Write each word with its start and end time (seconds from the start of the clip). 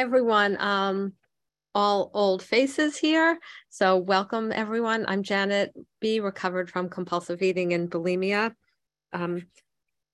Everyone. 0.00 0.56
Um, 0.58 1.12
all 1.74 2.10
old 2.14 2.42
faces 2.42 2.96
here. 2.96 3.38
So, 3.68 3.98
welcome, 3.98 4.50
everyone. 4.50 5.04
I'm 5.06 5.22
Janet 5.22 5.74
B., 6.00 6.20
recovered 6.20 6.70
from 6.70 6.88
compulsive 6.88 7.42
eating 7.42 7.74
and 7.74 7.90
bulimia. 7.90 8.54
Um, 9.12 9.42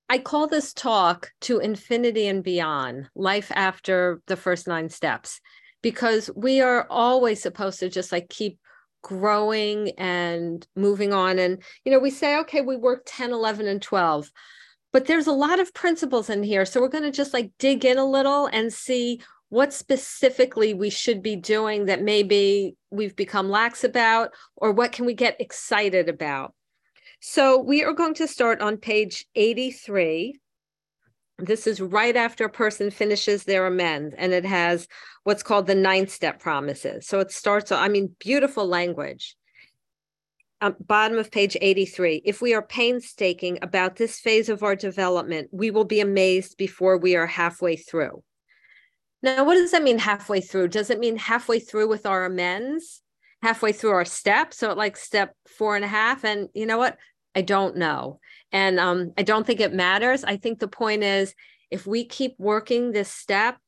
I 0.09 0.19
call 0.19 0.49
this 0.49 0.73
talk 0.73 1.31
to 1.43 1.61
infinity 1.61 2.27
and 2.27 2.43
beyond 2.43 3.09
life 3.15 3.53
after 3.55 4.21
the 4.27 4.35
first 4.35 4.67
nine 4.67 4.89
steps, 4.89 5.41
because 5.83 6.33
we 6.35 6.61
are 6.61 6.89
always 6.91 7.41
supposed 7.41 7.79
to 7.79 7.89
just 7.89 8.11
like 8.11 8.29
keep 8.29 8.59
growing 9.03 9.91
and 9.99 10.67
moving 10.75 11.13
on. 11.13 11.39
And, 11.39 11.63
you 11.85 11.93
know, 11.93 12.01
we 12.01 12.11
say, 12.11 12.39
okay, 12.39 12.61
we 12.61 12.75
work 12.77 13.03
10, 13.07 13.31
11, 13.31 13.69
and 13.69 13.81
12 13.81 14.33
but 14.93 15.05
there's 15.05 15.27
a 15.27 15.33
lot 15.33 15.61
of 15.61 15.75
principles 15.75 16.31
in 16.31 16.43
here 16.43 16.65
so 16.65 16.81
we're 16.81 16.89
going 16.89 17.05
to 17.05 17.11
just 17.11 17.35
like 17.35 17.51
dig 17.59 17.85
in 17.85 17.99
a 17.99 18.05
little 18.07 18.47
and 18.47 18.73
see 18.73 19.21
what 19.49 19.73
specifically 19.73 20.75
we 20.75 20.91
should 20.91 21.23
be 21.23 21.37
doing 21.37 21.87
that 21.87 22.03
maybe 22.03 22.77
we've 22.91 23.15
become 23.15 23.49
lax 23.49 23.85
about, 23.85 24.31
or 24.57 24.73
what 24.73 24.93
can 24.93 25.07
we 25.07 25.15
get 25.15 25.41
excited 25.41 26.09
about? 26.09 26.55
So 27.21 27.61
we 27.61 27.85
are 27.85 27.93
going 27.93 28.15
to 28.15 28.27
start 28.27 28.61
on 28.61 28.77
page 28.77 29.27
83. 29.35 30.39
This 31.39 31.67
is 31.67 31.81
right 31.81 32.17
after 32.17 32.45
a 32.45 32.51
person 32.51 32.91
finishes 32.91 33.45
their 33.45 33.67
amend, 33.67 34.15
and 34.17 34.33
it 34.33 34.45
has 34.45 34.89
what's 35.25 35.43
called 35.43 35.67
the 35.67 35.75
nine 35.75 36.09
step 36.09 36.41
promises. 36.41 37.07
So 37.07 37.21
it 37.21 37.31
starts, 37.31 37.71
I 37.71 37.89
mean, 37.89 38.17
beautiful 38.19 38.67
language. 38.67 39.37
Um, 40.63 40.75
bottom 40.81 41.19
of 41.19 41.31
page 41.31 41.57
83. 41.61 42.23
If 42.25 42.41
we 42.41 42.55
are 42.55 42.63
painstaking 42.63 43.59
about 43.61 43.97
this 43.97 44.19
phase 44.19 44.49
of 44.49 44.63
our 44.63 44.75
development, 44.75 45.51
we 45.53 45.71
will 45.71 45.85
be 45.85 46.01
amazed 46.01 46.57
before 46.57 46.97
we 46.97 47.15
are 47.15 47.27
halfway 47.27 47.77
through. 47.77 48.23
Now, 49.23 49.45
what 49.45 49.55
does 49.55 49.73
that 49.73 49.83
mean 49.83 49.99
halfway 49.99 50.41
through? 50.41 50.69
Does 50.69 50.91
it 50.91 50.99
mean 50.99 51.17
halfway 51.17 51.59
through 51.59 51.89
with 51.89 52.07
our 52.07 52.25
amends, 52.25 53.03
halfway 53.43 53.73
through 53.73 53.91
our 53.91 54.05
step? 54.05 54.53
So, 54.53 54.73
like 54.75 54.97
step 54.97 55.35
four 55.49 55.77
and 55.77 55.85
a 55.85 55.89
half. 55.89 56.25
And 56.25 56.49
you 56.55 56.67
know 56.67 56.79
what? 56.79 56.99
I 57.35 57.43
don't 57.43 57.77
know. 57.77 58.21
And 58.53 58.81
um, 58.81 59.13
I 59.19 59.23
don't 59.23 59.47
think 59.47 59.61
it 59.61 59.73
matters. 59.73 60.25
I 60.25 60.37
think 60.37 60.59
the 60.59 60.69
point 60.69 61.03
is 61.03 61.35
if 61.71 61.87
we 61.87 62.05
keep 62.05 62.35
working 62.39 62.93
this 62.93 63.11
step, 63.11 63.59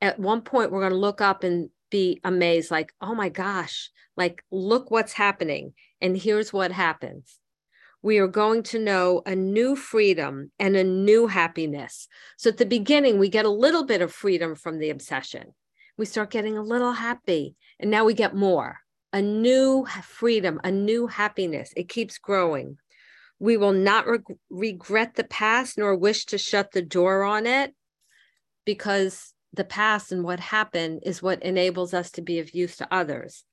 at 0.00 0.18
one 0.18 0.42
point 0.42 0.70
we're 0.70 0.80
going 0.80 0.92
to 0.92 0.98
look 0.98 1.20
up 1.20 1.42
and 1.44 1.70
be 1.90 2.20
amazed, 2.24 2.70
like, 2.70 2.92
oh 3.00 3.14
my 3.14 3.28
gosh, 3.28 3.90
like, 4.16 4.42
look 4.50 4.90
what's 4.90 5.12
happening. 5.12 5.74
And 6.00 6.16
here's 6.16 6.52
what 6.52 6.72
happens 6.72 7.38
we 8.06 8.18
are 8.18 8.28
going 8.28 8.62
to 8.62 8.78
know 8.78 9.20
a 9.26 9.34
new 9.34 9.74
freedom 9.74 10.52
and 10.60 10.76
a 10.76 10.84
new 10.84 11.26
happiness. 11.26 12.06
So 12.36 12.50
at 12.50 12.56
the 12.56 12.64
beginning, 12.64 13.18
we 13.18 13.28
get 13.28 13.46
a 13.46 13.50
little 13.50 13.84
bit 13.84 14.00
of 14.00 14.12
freedom 14.12 14.54
from 14.54 14.78
the 14.78 14.90
obsession. 14.90 15.54
We 15.98 16.06
start 16.06 16.30
getting 16.30 16.56
a 16.56 16.62
little 16.62 16.92
happy, 16.92 17.56
and 17.80 17.90
now 17.90 18.04
we 18.04 18.14
get 18.14 18.32
more 18.32 18.78
a 19.12 19.20
new 19.20 19.86
freedom, 20.04 20.60
a 20.62 20.70
new 20.70 21.08
happiness. 21.08 21.72
It 21.76 21.88
keeps 21.88 22.16
growing. 22.18 22.78
We 23.40 23.56
will 23.56 23.72
not 23.72 24.06
re- 24.06 24.20
regret 24.50 25.16
the 25.16 25.24
past 25.24 25.76
nor 25.76 25.96
wish 25.96 26.26
to 26.26 26.38
shut 26.38 26.70
the 26.70 26.82
door 26.82 27.24
on 27.24 27.44
it 27.44 27.74
because 28.64 29.32
the 29.52 29.64
past 29.64 30.12
and 30.12 30.22
what 30.22 30.38
happened 30.38 31.00
is 31.04 31.24
what 31.24 31.42
enables 31.42 31.92
us 31.92 32.12
to 32.12 32.22
be 32.22 32.38
of 32.38 32.54
use 32.54 32.76
to 32.76 32.94
others 32.94 33.44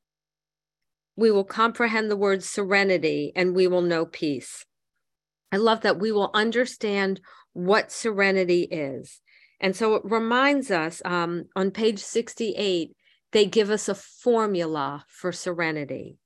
we 1.15 1.31
will 1.31 1.43
comprehend 1.43 2.09
the 2.09 2.17
word 2.17 2.43
serenity 2.43 3.31
and 3.35 3.55
we 3.55 3.67
will 3.67 3.81
know 3.81 4.05
peace. 4.05 4.65
I 5.51 5.57
love 5.57 5.81
that 5.81 5.99
we 5.99 6.11
will 6.11 6.31
understand 6.33 7.21
what 7.53 7.91
serenity 7.91 8.63
is. 8.63 9.21
And 9.59 9.75
so 9.75 9.95
it 9.95 10.03
reminds 10.03 10.71
us 10.71 11.01
um, 11.05 11.45
on 11.55 11.71
page 11.71 11.99
68, 11.99 12.95
they 13.31 13.45
give 13.45 13.69
us 13.69 13.87
a 13.87 13.95
formula 13.95 15.05
for 15.07 15.31
serenity. 15.31 16.17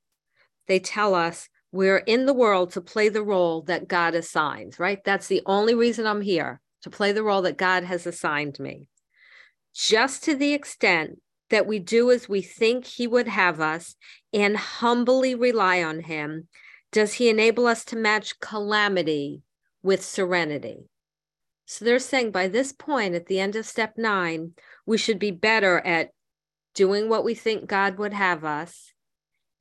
They 0.68 0.80
tell 0.80 1.14
us 1.14 1.50
we're 1.72 1.98
in 1.98 2.26
the 2.26 2.34
world 2.34 2.72
to 2.72 2.82
play 2.82 3.10
the 3.10 3.24
role 3.24 3.62
that 3.64 3.88
God 3.88 4.16
assigns, 4.16 4.80
right? 4.80 5.04
That's 5.04 5.28
the 5.28 5.42
only 5.46 5.76
reason 5.76 6.08
I'm 6.08 6.22
here 6.22 6.62
to 6.84 6.90
play 6.90 7.12
the 7.12 7.24
role 7.24 7.42
that 7.44 7.58
God 7.58 7.84
has 7.84 8.08
assigned 8.08 8.60
me. 8.60 8.88
Just 9.76 10.24
to 10.24 10.36
the 10.36 10.54
extent 10.54 11.20
that 11.50 11.68
we 11.68 11.80
do 11.80 12.12
as 12.12 12.28
we 12.28 12.42
think 12.42 12.86
He 12.86 13.08
would 13.08 13.28
have 13.28 13.60
us 13.60 13.96
and 14.34 14.58
humbly 14.58 15.36
rely 15.36 15.84
on 15.84 16.02
Him, 16.02 16.48
does 16.92 17.14
He 17.14 17.30
enable 17.30 17.68
us 17.68 17.86
to 17.86 17.96
match 17.96 18.40
calamity 18.40 19.42
with 19.82 20.04
serenity? 20.04 20.90
So 21.66 21.84
they're 21.84 22.00
saying 22.00 22.32
by 22.32 22.48
this 22.48 22.72
point, 22.72 23.14
at 23.14 23.26
the 23.26 23.40
end 23.40 23.56
of 23.56 23.66
step 23.66 23.98
nine, 23.98 24.54
we 24.86 24.98
should 24.98 25.20
be 25.20 25.32
better 25.32 25.80
at 25.80 26.12
doing 26.74 27.10
what 27.10 27.26
we 27.26 27.36
think 27.36 27.68
God 27.68 27.98
would 27.98 28.14
have 28.14 28.46
us 28.46 28.94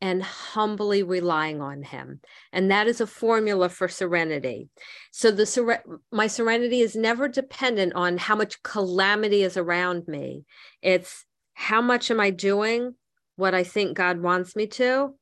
and 0.00 0.22
humbly 0.22 1.03
relying 1.03 1.60
on 1.60 1.82
him. 1.82 2.20
And 2.53 2.70
that 2.70 2.86
is 2.86 3.00
a 3.00 3.06
formula 3.06 3.68
for 3.68 3.88
serenity. 3.88 4.68
So 5.10 5.30
the 5.30 5.80
my 6.12 6.26
serenity 6.26 6.80
is 6.80 6.94
never 6.94 7.28
dependent 7.28 7.94
on 7.94 8.18
how 8.18 8.36
much 8.36 8.62
calamity 8.62 9.42
is 9.42 9.56
around 9.56 10.06
me. 10.06 10.44
It's 10.82 11.24
how 11.59 11.81
much 11.81 12.11
am 12.11 12.21
I 12.21 12.31
doing 12.31 12.94
what 13.37 13.55
I 13.55 13.65
think 13.65 13.97
God 13.97 14.21
wants 14.21 14.55
me 14.55 14.67
to? 14.69 15.15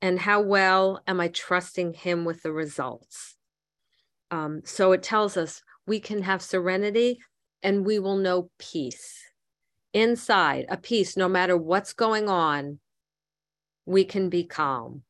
And 0.00 0.18
how 0.18 0.40
well 0.40 1.02
am 1.06 1.20
I 1.20 1.28
trusting 1.28 1.92
Him 1.92 2.24
with 2.24 2.42
the 2.42 2.52
results? 2.52 3.36
Um, 4.30 4.62
so 4.64 4.92
it 4.92 5.02
tells 5.02 5.36
us 5.36 5.62
we 5.86 6.00
can 6.00 6.22
have 6.22 6.40
serenity 6.40 7.18
and 7.62 7.84
we 7.84 7.98
will 7.98 8.16
know 8.16 8.50
peace. 8.58 9.22
Inside, 9.92 10.64
a 10.70 10.78
peace, 10.78 11.18
no 11.18 11.28
matter 11.28 11.56
what's 11.56 11.92
going 11.92 12.30
on, 12.30 12.78
we 13.84 14.04
can 14.04 14.30
be 14.30 14.44
calm. 14.44 15.02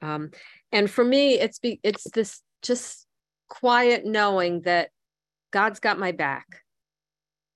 Um, 0.00 0.30
and 0.72 0.90
for 0.90 1.04
me, 1.04 1.34
it's 1.34 1.58
be, 1.58 1.78
it's 1.82 2.10
this 2.10 2.40
just 2.62 3.06
quiet 3.48 4.06
knowing 4.06 4.62
that 4.62 4.88
God's 5.50 5.78
got 5.78 5.98
my 5.98 6.12
back 6.12 6.46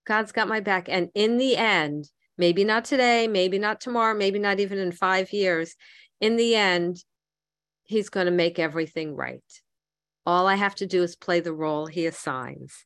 God's 0.06 0.32
got 0.32 0.48
my 0.48 0.60
back. 0.60 0.88
And 0.88 1.10
in 1.14 1.36
the 1.36 1.56
end, 1.56 2.08
maybe 2.38 2.64
not 2.64 2.84
today, 2.84 3.28
maybe 3.28 3.58
not 3.58 3.80
tomorrow, 3.80 4.16
maybe 4.16 4.38
not 4.38 4.60
even 4.60 4.78
in 4.78 4.92
five 4.92 5.32
years, 5.32 5.76
in 6.20 6.36
the 6.36 6.54
end, 6.56 7.04
He's 7.84 8.08
going 8.08 8.26
to 8.26 8.32
make 8.32 8.58
everything 8.58 9.16
right. 9.16 9.42
All 10.24 10.46
I 10.46 10.54
have 10.54 10.76
to 10.76 10.86
do 10.86 11.02
is 11.02 11.16
play 11.16 11.40
the 11.40 11.52
role 11.52 11.86
He 11.86 12.06
assigns. 12.06 12.84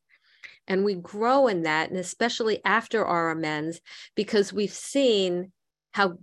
And 0.66 0.84
we 0.84 0.94
grow 0.94 1.46
in 1.46 1.62
that, 1.62 1.90
and 1.90 1.98
especially 1.98 2.60
after 2.64 3.04
our 3.04 3.30
amends, 3.30 3.80
because 4.14 4.52
we've 4.52 4.72
seen 4.72 5.52
how, 5.92 6.14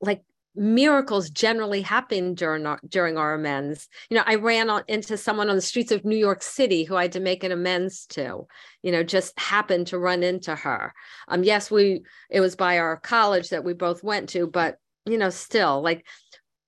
like, 0.00 0.22
miracles 0.54 1.30
generally 1.30 1.80
happen 1.80 2.34
during 2.34 2.66
our, 2.66 2.78
during 2.86 3.16
our 3.16 3.34
amends. 3.34 3.88
You 4.10 4.16
know, 4.16 4.24
I 4.26 4.34
ran 4.34 4.68
on, 4.68 4.82
into 4.86 5.16
someone 5.16 5.48
on 5.48 5.56
the 5.56 5.62
streets 5.62 5.92
of 5.92 6.04
New 6.04 6.16
York 6.16 6.42
City 6.42 6.84
who 6.84 6.96
I 6.96 7.02
had 7.02 7.12
to 7.12 7.20
make 7.20 7.42
an 7.42 7.52
amends 7.52 8.06
to. 8.10 8.46
You 8.82 8.92
know, 8.92 9.02
just 9.02 9.38
happened 9.38 9.86
to 9.88 9.98
run 9.98 10.22
into 10.22 10.54
her. 10.54 10.92
Um, 11.28 11.44
yes, 11.44 11.70
we 11.70 12.02
it 12.30 12.40
was 12.40 12.56
by 12.56 12.78
our 12.78 12.98
college 12.98 13.50
that 13.50 13.64
we 13.64 13.72
both 13.72 14.04
went 14.04 14.28
to, 14.30 14.46
but 14.46 14.76
you 15.06 15.18
know, 15.18 15.30
still 15.30 15.80
like 15.80 16.06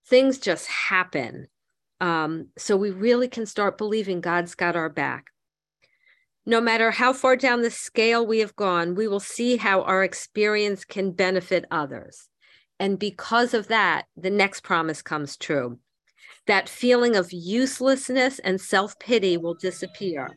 things 0.07 0.39
just 0.39 0.67
happen. 0.67 1.49
Um, 2.01 2.49
so 2.57 2.77
we 2.77 2.91
really 2.91 3.29
can 3.29 3.47
start 3.47 3.79
believing 3.79 4.21
God's 4.21 4.55
got 4.55 4.77
our 4.77 4.89
back. 4.89 5.27
No 6.47 6.61
matter 6.61 6.91
how 6.91 7.13
far 7.15 7.37
down 7.37 7.63
the 7.63 7.71
scale 7.71 8.27
we 8.27 8.41
have 8.41 8.57
gone, 8.57 8.95
we 8.95 9.09
will 9.09 9.21
see 9.21 9.57
how 9.57 9.83
our 9.83 10.05
experience 10.05 10.85
can 10.85 11.13
benefit 11.13 11.65
others. 11.71 12.29
And 12.81 12.99
because 12.99 13.55
of 13.55 13.69
that, 13.69 14.07
the 14.17 14.31
next 14.31 14.63
promise 14.63 15.03
comes 15.03 15.37
true. 15.37 15.79
That 16.47 16.69
feeling 16.69 17.17
of 17.17 17.33
uselessness 17.33 18.39
and 18.41 18.61
self 18.61 18.99
pity 18.99 19.37
will 19.37 19.55
disappear. 19.55 20.29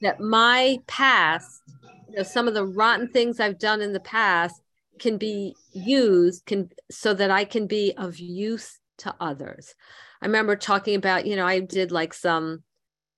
That 0.00 0.20
my 0.20 0.78
past, 0.86 1.62
you 2.08 2.16
know, 2.16 2.22
some 2.22 2.48
of 2.48 2.54
the 2.54 2.66
rotten 2.66 3.08
things 3.08 3.40
I've 3.40 3.58
done 3.58 3.80
in 3.80 3.92
the 3.92 4.00
past 4.00 4.60
can 4.98 5.16
be 5.16 5.54
used 5.72 6.44
can 6.46 6.68
so 6.90 7.14
that 7.14 7.30
I 7.30 7.44
can 7.44 7.66
be 7.66 7.94
of 7.96 8.18
use 8.18 8.78
to 8.98 9.14
others. 9.20 9.74
I 10.20 10.26
remember 10.26 10.54
talking 10.54 10.94
about, 10.94 11.26
you 11.26 11.34
know, 11.34 11.46
I 11.46 11.60
did 11.60 11.90
like 11.90 12.14
some 12.14 12.62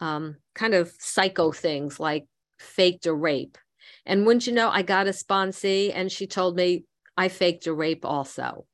um, 0.00 0.36
kind 0.54 0.74
of 0.74 0.92
psycho 0.98 1.52
things 1.52 2.00
like 2.00 2.26
faked 2.58 3.06
a 3.06 3.12
rape. 3.12 3.58
And 4.06 4.26
wouldn't 4.26 4.46
you 4.46 4.52
know, 4.52 4.70
I 4.70 4.82
got 4.82 5.06
a 5.06 5.10
sponsee 5.10 5.92
and 5.94 6.10
she 6.10 6.26
told 6.26 6.56
me, 6.56 6.84
I 7.16 7.28
faked 7.28 7.66
a 7.66 7.72
rape 7.72 8.04
also. 8.04 8.66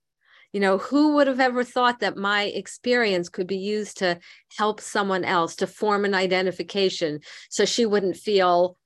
You 0.53 0.61
know, 0.61 0.79
who 0.79 1.15
would 1.15 1.29
have 1.29 1.39
ever 1.39 1.63
thought 1.63 2.01
that 2.01 2.17
my 2.17 2.45
experience 2.45 3.29
could 3.29 3.47
be 3.47 3.59
used 3.59 3.99
to 3.99 4.19
help 4.57 4.81
someone 4.81 5.25
else 5.25 5.57
to 5.57 5.67
form 5.67 6.05
an 6.05 6.15
identification 6.15 7.21
so 7.49 7.65
she 7.65 7.87
wouldn't 7.87 8.17
feel 8.17 8.77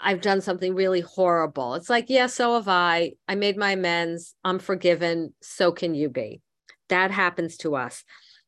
I've 0.00 0.20
done 0.20 0.40
something 0.40 0.74
really 0.74 1.00
horrible. 1.00 1.74
It's 1.74 1.88
like, 1.88 2.06
yeah, 2.08 2.26
so 2.26 2.54
have 2.54 2.68
I. 2.68 3.12
I 3.28 3.36
made 3.36 3.56
my 3.56 3.72
amends. 3.72 4.34
I'm 4.44 4.58
forgiven. 4.58 5.34
So 5.40 5.72
can 5.72 5.94
you 5.94 6.08
be. 6.08 6.40
That 6.88 7.10
happens 7.10 7.56
to 7.58 7.76
us. 7.76 8.04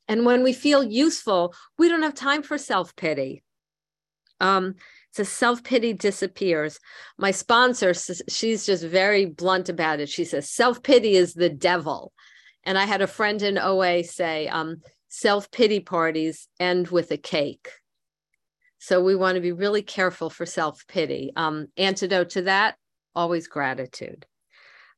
And 0.08 0.26
when 0.26 0.42
we 0.42 0.52
feel 0.52 0.82
useful, 0.82 1.54
we 1.78 1.88
don't 1.88 2.02
have 2.02 2.14
time 2.14 2.42
for 2.42 2.58
self 2.58 2.94
pity. 2.96 3.42
Um, 4.40 4.75
So 5.16 5.22
self 5.22 5.64
pity 5.64 5.94
disappears. 5.94 6.78
My 7.16 7.30
sponsor, 7.30 7.94
she's 8.28 8.66
just 8.66 8.84
very 8.84 9.24
blunt 9.24 9.70
about 9.70 9.98
it. 9.98 10.10
She 10.10 10.26
says 10.26 10.50
self 10.50 10.82
pity 10.82 11.16
is 11.16 11.32
the 11.32 11.48
devil. 11.48 12.12
And 12.64 12.76
I 12.76 12.84
had 12.84 13.00
a 13.00 13.06
friend 13.06 13.40
in 13.40 13.56
OA 13.56 14.04
say 14.04 14.46
um, 14.48 14.82
self 15.08 15.50
pity 15.50 15.80
parties 15.80 16.48
end 16.60 16.88
with 16.88 17.10
a 17.12 17.16
cake. 17.16 17.70
So 18.78 19.02
we 19.02 19.16
want 19.16 19.36
to 19.36 19.40
be 19.40 19.52
really 19.52 19.80
careful 19.80 20.28
for 20.28 20.44
self 20.44 20.86
pity. 20.86 21.32
Um, 21.34 21.68
antidote 21.78 22.28
to 22.30 22.42
that, 22.42 22.76
always 23.14 23.48
gratitude. 23.48 24.26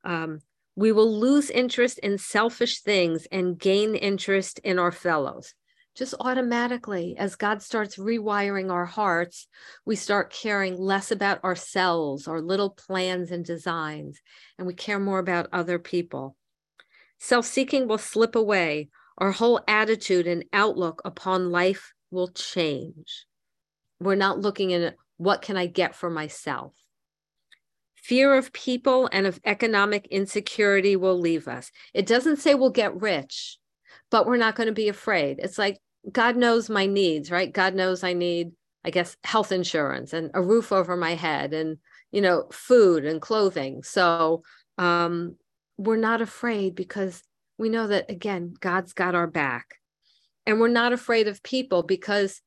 Um, 0.03 0.41
we 0.75 0.91
will 0.91 1.17
lose 1.17 1.49
interest 1.49 2.01
in 2.01 2.19
selfish 2.19 2.81
things 2.81 3.29
and 3.31 3.57
gain 3.57 3.95
interest 3.95 4.59
in 4.65 4.81
our 4.81 4.93
fellows. 4.93 5.55
Just 5.99 6.15
automatically, 6.21 7.17
as 7.19 7.35
God 7.35 7.61
starts 7.61 7.97
rewiring 7.97 8.71
our 8.71 8.85
hearts, 8.85 9.49
we 9.85 9.97
start 9.97 10.33
caring 10.33 10.79
less 10.79 11.11
about 11.11 11.43
ourselves, 11.43 12.29
our 12.29 12.41
little 12.41 12.71
plans 12.71 13.33
and 13.33 13.45
designs, 13.45 14.21
and 14.57 14.67
we 14.69 14.75
care 14.75 15.01
more 15.01 15.19
about 15.19 15.49
other 15.53 15.81
people. 15.81 16.37
Self 17.19 17.47
seeking 17.47 17.89
will 17.89 17.99
slip 17.99 18.37
away. 18.37 18.91
Our 19.19 19.33
whole 19.33 19.61
attitude 19.67 20.29
and 20.29 20.45
outlook 20.53 21.03
upon 21.05 21.51
life 21.51 21.93
will 22.13 22.29
change. 22.29 23.27
We're 23.99 24.15
not 24.15 24.39
looking 24.39 24.73
at 24.73 24.95
what 25.17 25.43
can 25.43 25.57
I 25.57 25.67
get 25.67 25.97
for 25.97 26.09
myself. 26.09 26.75
Fear 27.97 28.37
of 28.37 28.53
people 28.53 29.09
and 29.11 29.27
of 29.27 29.41
economic 29.45 30.07
insecurity 30.13 30.95
will 30.95 31.19
leave 31.19 31.49
us. 31.49 31.73
It 31.93 32.07
doesn't 32.07 32.37
say 32.37 32.55
we'll 32.55 32.71
get 32.71 33.03
rich, 33.03 33.59
but 34.13 34.27
we're 34.27 34.37
not 34.37 34.55
going 34.55 34.69
to 34.69 34.73
be 34.73 34.89
afraid. 34.89 35.41
It's 35.41 35.59
like 35.59 35.81
God 36.11 36.37
knows 36.37 36.71
my 36.71 36.87
needs, 36.87 37.31
right? 37.31 37.53
God 37.53 37.75
knows 37.75 38.05
I 38.05 38.13
need, 38.13 38.53
I 38.85 38.91
guess, 38.91 39.17
health 39.25 39.53
insurance 39.53 40.13
and 40.13 40.31
a 40.35 40.43
roof 40.43 40.73
over 40.73 40.97
my 40.97 41.15
head 41.15 41.53
and, 41.53 41.79
you 42.13 42.21
know, 42.21 42.49
food 42.51 43.05
and 43.05 43.21
clothing. 43.21 43.83
So 43.83 44.43
um, 44.79 45.37
we're 45.77 45.97
not 45.97 46.21
afraid 46.21 46.75
because 46.75 47.23
we 47.59 47.69
know 47.69 47.89
that, 47.89 48.11
again, 48.11 48.55
God's 48.61 48.93
got 48.93 49.15
our 49.15 49.27
back. 49.27 49.75
And 50.47 50.61
we're 50.61 50.69
not 50.69 50.93
afraid 50.93 51.29
of 51.29 51.43
people 51.43 51.83
because 51.83 52.41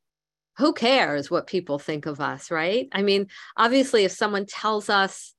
who 0.58 0.74
cares 0.74 1.30
what 1.30 1.48
people 1.48 1.78
think 1.78 2.06
of 2.06 2.20
us, 2.20 2.50
right? 2.50 2.88
I 2.92 3.04
mean, 3.04 3.28
obviously, 3.58 4.06
if 4.06 4.12
someone 4.12 4.46
tells 4.46 4.90
us 4.90 5.34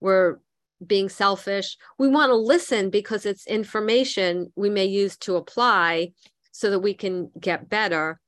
we're 0.00 0.38
being 0.84 1.08
selfish, 1.08 1.76
we 1.98 2.08
want 2.08 2.30
to 2.30 2.36
listen 2.36 2.90
because 2.90 3.26
it's 3.26 3.46
information 3.46 4.52
we 4.56 4.70
may 4.70 4.86
use 4.86 5.16
to 5.18 5.36
apply 5.36 6.12
so 6.58 6.70
that 6.70 6.80
we 6.80 6.92
can 6.92 7.30
get 7.38 7.68
better, 7.68 8.18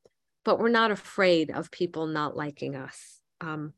but 0.45 0.61
we're 0.61 0.69
not 0.69 0.93
afraid 0.93 1.51
of 1.51 1.69
people 1.73 2.07
not 2.07 2.37
liking 2.37 2.77
us. 2.77 3.19
Um, 3.41 3.73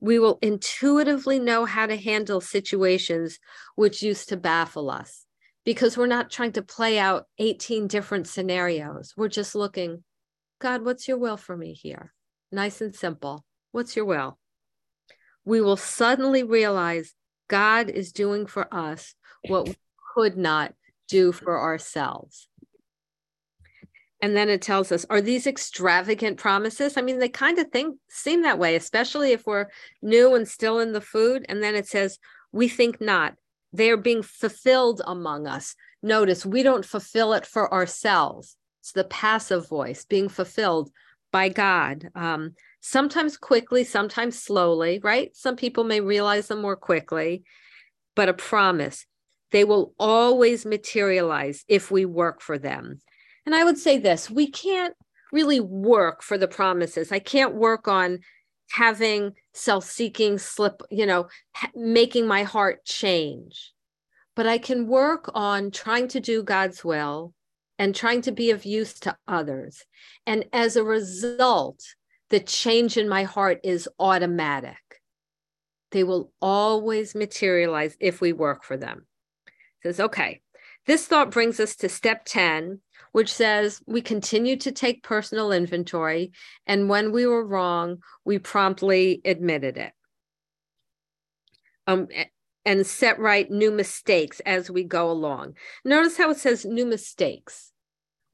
we 0.00 0.18
will 0.18 0.38
intuitively 0.40 1.38
know 1.38 1.66
how 1.66 1.84
to 1.84 1.98
handle 1.98 2.40
situations 2.40 3.38
which 3.76 4.02
used 4.02 4.30
to 4.30 4.38
baffle 4.38 4.88
us 4.88 5.26
because 5.66 5.98
we're 5.98 6.06
not 6.06 6.30
trying 6.30 6.52
to 6.52 6.62
play 6.62 6.98
out 6.98 7.26
18 7.38 7.88
different 7.88 8.26
scenarios. 8.26 9.12
We're 9.18 9.28
just 9.28 9.54
looking, 9.54 10.02
God, 10.58 10.82
what's 10.82 11.06
your 11.06 11.18
will 11.18 11.36
for 11.36 11.54
me 11.54 11.74
here? 11.74 12.14
Nice 12.50 12.80
and 12.80 12.94
simple. 12.94 13.44
What's 13.72 13.94
your 13.94 14.06
will? 14.06 14.38
We 15.44 15.60
will 15.60 15.76
suddenly 15.76 16.42
realize 16.42 17.12
God 17.48 17.90
is 17.90 18.12
doing 18.12 18.46
for 18.46 18.66
us 18.74 19.14
what 19.46 19.68
we 19.68 19.76
could 20.14 20.38
not 20.38 20.72
do 21.06 21.32
for 21.32 21.60
ourselves. 21.60 22.48
And 24.22 24.36
then 24.36 24.48
it 24.48 24.62
tells 24.62 24.92
us, 24.92 25.04
are 25.10 25.20
these 25.20 25.48
extravagant 25.48 26.38
promises? 26.38 26.96
I 26.96 27.02
mean, 27.02 27.18
they 27.18 27.28
kind 27.28 27.58
of 27.58 27.68
think 27.72 27.98
seem 28.08 28.42
that 28.42 28.58
way, 28.58 28.76
especially 28.76 29.32
if 29.32 29.44
we're 29.44 29.66
new 30.00 30.36
and 30.36 30.46
still 30.46 30.78
in 30.78 30.92
the 30.92 31.00
food. 31.00 31.44
And 31.48 31.60
then 31.60 31.74
it 31.74 31.88
says, 31.88 32.20
we 32.52 32.68
think 32.68 33.00
not. 33.00 33.34
They 33.72 33.90
are 33.90 33.96
being 33.96 34.22
fulfilled 34.22 35.02
among 35.04 35.48
us. 35.48 35.74
Notice 36.04 36.46
we 36.46 36.62
don't 36.62 36.86
fulfill 36.86 37.32
it 37.32 37.44
for 37.44 37.72
ourselves. 37.74 38.56
It's 38.80 38.92
the 38.92 39.04
passive 39.04 39.68
voice 39.68 40.04
being 40.04 40.28
fulfilled 40.28 40.90
by 41.32 41.48
God. 41.48 42.08
Um, 42.14 42.54
sometimes 42.80 43.36
quickly, 43.36 43.82
sometimes 43.82 44.40
slowly, 44.40 45.00
right? 45.02 45.34
Some 45.34 45.56
people 45.56 45.82
may 45.82 46.00
realize 46.00 46.46
them 46.46 46.60
more 46.60 46.76
quickly, 46.76 47.42
but 48.14 48.28
a 48.28 48.34
promise. 48.34 49.04
They 49.50 49.64
will 49.64 49.94
always 49.98 50.64
materialize 50.64 51.64
if 51.66 51.90
we 51.90 52.04
work 52.04 52.40
for 52.40 52.58
them. 52.58 53.00
And 53.46 53.54
I 53.54 53.64
would 53.64 53.78
say 53.78 53.98
this 53.98 54.30
we 54.30 54.50
can't 54.50 54.94
really 55.32 55.60
work 55.60 56.22
for 56.22 56.38
the 56.38 56.48
promises. 56.48 57.10
I 57.10 57.18
can't 57.18 57.54
work 57.54 57.88
on 57.88 58.20
having 58.70 59.34
self 59.52 59.84
seeking 59.84 60.38
slip, 60.38 60.82
you 60.90 61.06
know, 61.06 61.28
making 61.74 62.26
my 62.26 62.42
heart 62.42 62.84
change. 62.84 63.72
But 64.34 64.46
I 64.46 64.58
can 64.58 64.86
work 64.86 65.30
on 65.34 65.70
trying 65.70 66.08
to 66.08 66.20
do 66.20 66.42
God's 66.42 66.84
will 66.84 67.34
and 67.78 67.94
trying 67.94 68.22
to 68.22 68.32
be 68.32 68.50
of 68.50 68.64
use 68.64 68.94
to 69.00 69.16
others. 69.28 69.84
And 70.26 70.44
as 70.52 70.76
a 70.76 70.84
result, 70.84 71.82
the 72.30 72.40
change 72.40 72.96
in 72.96 73.08
my 73.08 73.24
heart 73.24 73.60
is 73.62 73.88
automatic. 73.98 74.76
They 75.90 76.04
will 76.04 76.32
always 76.40 77.14
materialize 77.14 77.94
if 78.00 78.22
we 78.22 78.32
work 78.32 78.64
for 78.64 78.78
them. 78.78 79.06
It 79.46 79.52
says, 79.88 80.00
okay, 80.00 80.40
this 80.86 81.06
thought 81.06 81.30
brings 81.30 81.60
us 81.60 81.76
to 81.76 81.88
step 81.88 82.22
10, 82.24 82.80
which 83.10 83.32
says 83.32 83.82
we 83.86 84.00
continue 84.00 84.56
to 84.56 84.72
take 84.72 85.02
personal 85.02 85.52
inventory, 85.52 86.32
and 86.66 86.88
when 86.88 87.12
we 87.12 87.26
were 87.26 87.44
wrong, 87.44 87.98
we 88.24 88.38
promptly 88.38 89.20
admitted 89.24 89.76
it. 89.76 89.92
Um, 91.86 92.08
and 92.64 92.86
set 92.86 93.18
right 93.18 93.50
new 93.50 93.72
mistakes 93.72 94.40
as 94.46 94.70
we 94.70 94.84
go 94.84 95.10
along. 95.10 95.56
Notice 95.84 96.16
how 96.16 96.30
it 96.30 96.38
says 96.38 96.64
new 96.64 96.86
mistakes. 96.86 97.72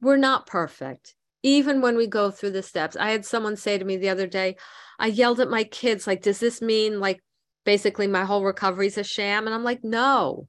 We're 0.01 0.19
not 0.19 0.47
perfect, 0.47 1.15
even 1.43 1.81
when 1.81 1.97
we 1.97 2.07
go 2.07 2.31
through 2.31 2.51
the 2.51 2.63
steps. 2.63 2.95
I 2.95 3.11
had 3.11 3.25
someone 3.25 3.57
say 3.57 3.79
to 3.79 3.85
me 3.85 3.97
the 3.97 4.11
other 4.11 4.27
day, 4.27 4.57
I 4.99 5.07
yelled 5.07 5.41
at 5.41 5.49
my 5.49 5.65
kids, 5.65 6.07
like, 6.07 6.23
does 6.23 6.41
this 6.41 6.61
mean 6.61 7.01
like 7.01 7.23
basically 7.65 8.07
my 8.07 8.25
whole 8.25 8.45
recovery 8.45 8.89
is 8.89 8.99
a 8.99 9.05
sham? 9.05 9.47
And 9.47 9.55
I'm 9.55 9.65
like, 9.65 9.83
no, 9.83 10.47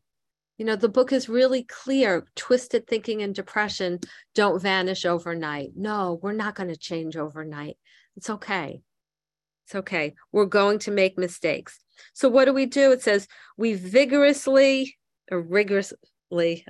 you 0.60 0.66
know 0.66 0.76
the 0.76 0.90
book 0.90 1.14
is 1.14 1.30
really 1.30 1.64
clear 1.64 2.28
twisted 2.36 2.86
thinking 2.86 3.24
and 3.24 3.34
depression 3.34 3.98
don't 4.36 4.62
vanish 4.62 5.06
overnight. 5.06 5.72
No 5.76 6.20
we're 6.22 6.34
not 6.34 6.54
going 6.54 6.70
to 6.70 6.78
change 6.78 7.16
overnight. 7.16 7.78
It's 8.18 8.30
okay. 8.30 8.82
It's 9.66 9.76
okay. 9.76 10.16
We're 10.34 10.46
going 10.46 10.80
to 10.80 10.92
make 10.92 11.18
mistakes. 11.18 11.80
So 12.14 12.28
what 12.28 12.46
do 12.46 12.54
we 12.54 12.66
do? 12.66 12.92
It 12.92 13.02
says 13.02 13.28
we 13.58 13.74
vigorously 13.74 14.98
or 15.32 15.42
rigorously 15.42 15.98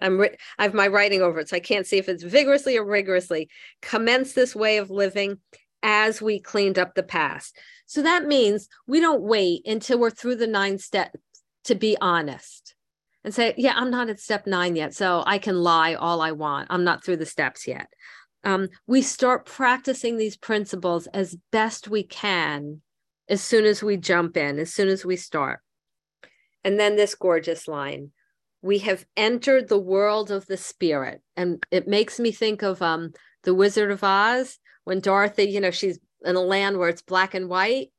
i'm 0.01 0.21
i 0.21 0.63
have 0.63 0.73
my 0.73 0.87
writing 0.87 1.21
over 1.21 1.39
it 1.39 1.49
so 1.49 1.57
i 1.57 1.59
can't 1.59 1.85
see 1.85 1.97
if 1.97 2.07
it's 2.07 2.23
vigorously 2.23 2.77
or 2.77 2.85
rigorously. 2.85 3.49
Commence 3.81 4.33
this 4.33 4.55
way 4.55 4.77
of 4.77 4.91
living 4.91 5.39
as 5.81 6.21
we 6.21 6.39
cleaned 6.39 6.77
up 6.77 6.93
the 6.93 7.03
past. 7.03 7.57
So 7.87 8.03
that 8.03 8.27
means 8.27 8.69
we 8.85 8.99
don't 8.99 9.21
wait 9.21 9.65
until 9.65 9.99
we're 9.99 10.11
through 10.11 10.35
the 10.35 10.47
nine 10.47 10.77
steps 10.77 11.19
to 11.63 11.73
be 11.73 11.97
honest 11.99 12.75
and 13.23 13.33
say, 13.33 13.53
yeah, 13.57 13.73
I'm 13.75 13.91
not 13.91 14.09
at 14.09 14.19
step 14.19 14.47
nine 14.47 14.75
yet. 14.75 14.93
So 14.93 15.23
I 15.25 15.37
can 15.37 15.57
lie 15.57 15.95
all 15.95 16.21
I 16.21 16.31
want. 16.31 16.67
I'm 16.69 16.83
not 16.83 17.03
through 17.03 17.17
the 17.17 17.25
steps 17.25 17.67
yet. 17.67 17.87
Um, 18.43 18.69
we 18.87 19.01
start 19.01 19.45
practicing 19.45 20.17
these 20.17 20.37
principles 20.37 21.07
as 21.07 21.37
best 21.51 21.87
we 21.87 22.03
can 22.03 22.81
as 23.27 23.41
soon 23.41 23.65
as 23.65 23.83
we 23.83 23.97
jump 23.97 24.37
in, 24.37 24.57
as 24.59 24.73
soon 24.73 24.87
as 24.87 25.05
we 25.05 25.17
start. 25.17 25.59
And 26.63 26.79
then 26.79 26.95
this 26.95 27.15
gorgeous 27.15 27.67
line 27.67 28.11
we 28.61 28.79
have 28.79 29.05
entered 29.15 29.67
the 29.67 29.79
world 29.79 30.31
of 30.31 30.45
the 30.47 30.57
spirit. 30.57 31.21
And 31.35 31.63
it 31.71 31.87
makes 31.87 32.19
me 32.19 32.31
think 32.31 32.61
of 32.61 32.81
um, 32.81 33.13
the 33.43 33.53
Wizard 33.53 33.91
of 33.91 34.03
Oz 34.03 34.59
when 34.83 34.99
Dorothy, 34.99 35.43
you 35.43 35.61
know, 35.61 35.71
she's 35.71 35.99
in 36.23 36.35
a 36.35 36.41
land 36.41 36.77
where 36.77 36.89
it's 36.89 37.01
black 37.01 37.33
and 37.33 37.47
white, 37.47 37.91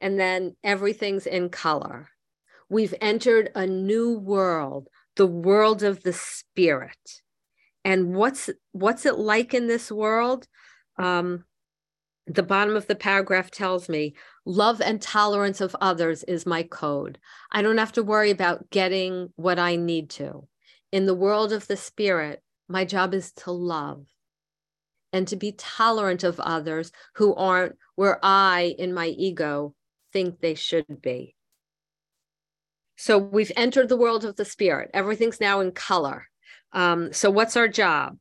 and 0.00 0.18
then 0.18 0.56
everything's 0.64 1.26
in 1.26 1.50
color. 1.50 2.08
We've 2.68 2.94
entered 3.00 3.50
a 3.54 3.66
new 3.66 4.18
world, 4.18 4.88
the 5.16 5.26
world 5.26 5.82
of 5.82 6.02
the 6.02 6.12
spirit. 6.12 7.22
And 7.84 8.14
what's 8.14 8.50
what's 8.72 9.06
it 9.06 9.16
like 9.16 9.54
in 9.54 9.68
this 9.68 9.92
world? 9.92 10.48
Um, 10.98 11.44
the 12.26 12.42
bottom 12.42 12.74
of 12.74 12.88
the 12.88 12.96
paragraph 12.96 13.52
tells 13.52 13.88
me 13.88 14.14
love 14.44 14.80
and 14.80 15.00
tolerance 15.00 15.60
of 15.60 15.76
others 15.80 16.24
is 16.24 16.44
my 16.44 16.64
code. 16.64 17.18
I 17.52 17.62
don't 17.62 17.78
have 17.78 17.92
to 17.92 18.02
worry 18.02 18.30
about 18.30 18.70
getting 18.70 19.32
what 19.36 19.60
I 19.60 19.76
need 19.76 20.10
to. 20.10 20.48
In 20.90 21.06
the 21.06 21.14
world 21.14 21.52
of 21.52 21.68
the 21.68 21.76
spirit, 21.76 22.42
my 22.68 22.84
job 22.84 23.14
is 23.14 23.30
to 23.32 23.52
love 23.52 24.06
and 25.12 25.28
to 25.28 25.36
be 25.36 25.52
tolerant 25.52 26.24
of 26.24 26.40
others 26.40 26.90
who 27.14 27.32
aren't 27.36 27.76
where 27.94 28.18
I, 28.22 28.74
in 28.76 28.92
my 28.92 29.06
ego, 29.06 29.74
think 30.12 30.40
they 30.40 30.54
should 30.54 31.00
be. 31.00 31.35
So 32.96 33.18
we've 33.18 33.52
entered 33.56 33.88
the 33.88 33.96
world 33.96 34.24
of 34.24 34.36
the 34.36 34.44
spirit. 34.44 34.90
Everything's 34.94 35.40
now 35.40 35.60
in 35.60 35.72
color. 35.72 36.26
Um, 36.72 37.12
so 37.12 37.30
what's 37.30 37.56
our 37.56 37.68
job? 37.68 38.18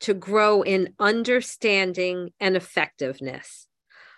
To 0.00 0.14
grow 0.14 0.62
in 0.62 0.94
understanding 0.98 2.30
and 2.40 2.56
effectiveness. 2.56 3.66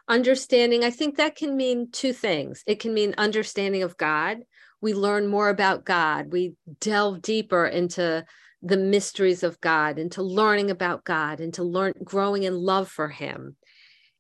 understanding, 0.09 0.85
I 0.85 0.90
think 0.90 1.16
that 1.16 1.37
can 1.37 1.57
mean 1.57 1.90
two 1.92 2.12
things. 2.12 2.64
It 2.66 2.80
can 2.80 2.95
mean 2.95 3.14
understanding 3.18 3.83
of 3.83 3.97
God. 3.97 4.38
We 4.80 4.95
learn 4.95 5.26
more 5.26 5.50
about 5.50 5.85
God. 5.85 6.33
We 6.33 6.54
delve 6.80 7.21
deeper 7.21 7.66
into 7.66 8.25
the 8.62 8.76
mysteries 8.76 9.42
of 9.42 9.61
God, 9.61 9.99
into 9.99 10.23
learning 10.23 10.71
about 10.71 11.04
God, 11.04 11.40
into 11.40 11.62
learn 11.62 11.92
growing 12.02 12.42
in 12.45 12.54
love 12.54 12.88
for 12.88 13.09
Him, 13.09 13.57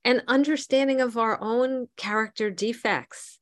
and 0.04 0.22
understanding 0.28 1.00
of 1.00 1.16
our 1.16 1.40
own 1.40 1.88
character 1.96 2.50
defects. 2.50 3.37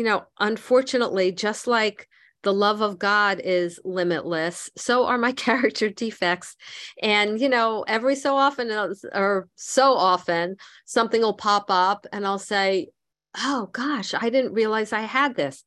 You 0.00 0.06
know, 0.06 0.24
unfortunately, 0.38 1.30
just 1.30 1.66
like 1.66 2.08
the 2.42 2.54
love 2.54 2.80
of 2.80 2.98
God 2.98 3.38
is 3.44 3.78
limitless. 3.84 4.70
So 4.74 5.04
are 5.04 5.18
my 5.18 5.32
character 5.46 5.90
defects. 5.90 6.56
And, 7.02 7.38
you 7.38 7.50
know, 7.50 7.84
every 7.86 8.16
so 8.16 8.34
often 8.34 8.70
uh, 8.70 8.94
or 9.12 9.50
so 9.56 9.92
often, 9.92 10.56
something 10.86 11.20
will 11.20 11.34
pop 11.34 11.66
up 11.68 12.06
and 12.14 12.26
I'll 12.26 12.38
say, 12.38 12.88
oh 13.36 13.68
gosh, 13.74 14.14
I 14.14 14.30
didn't 14.30 14.54
realize 14.54 14.94
I 14.94 15.02
had 15.02 15.36
this. 15.36 15.64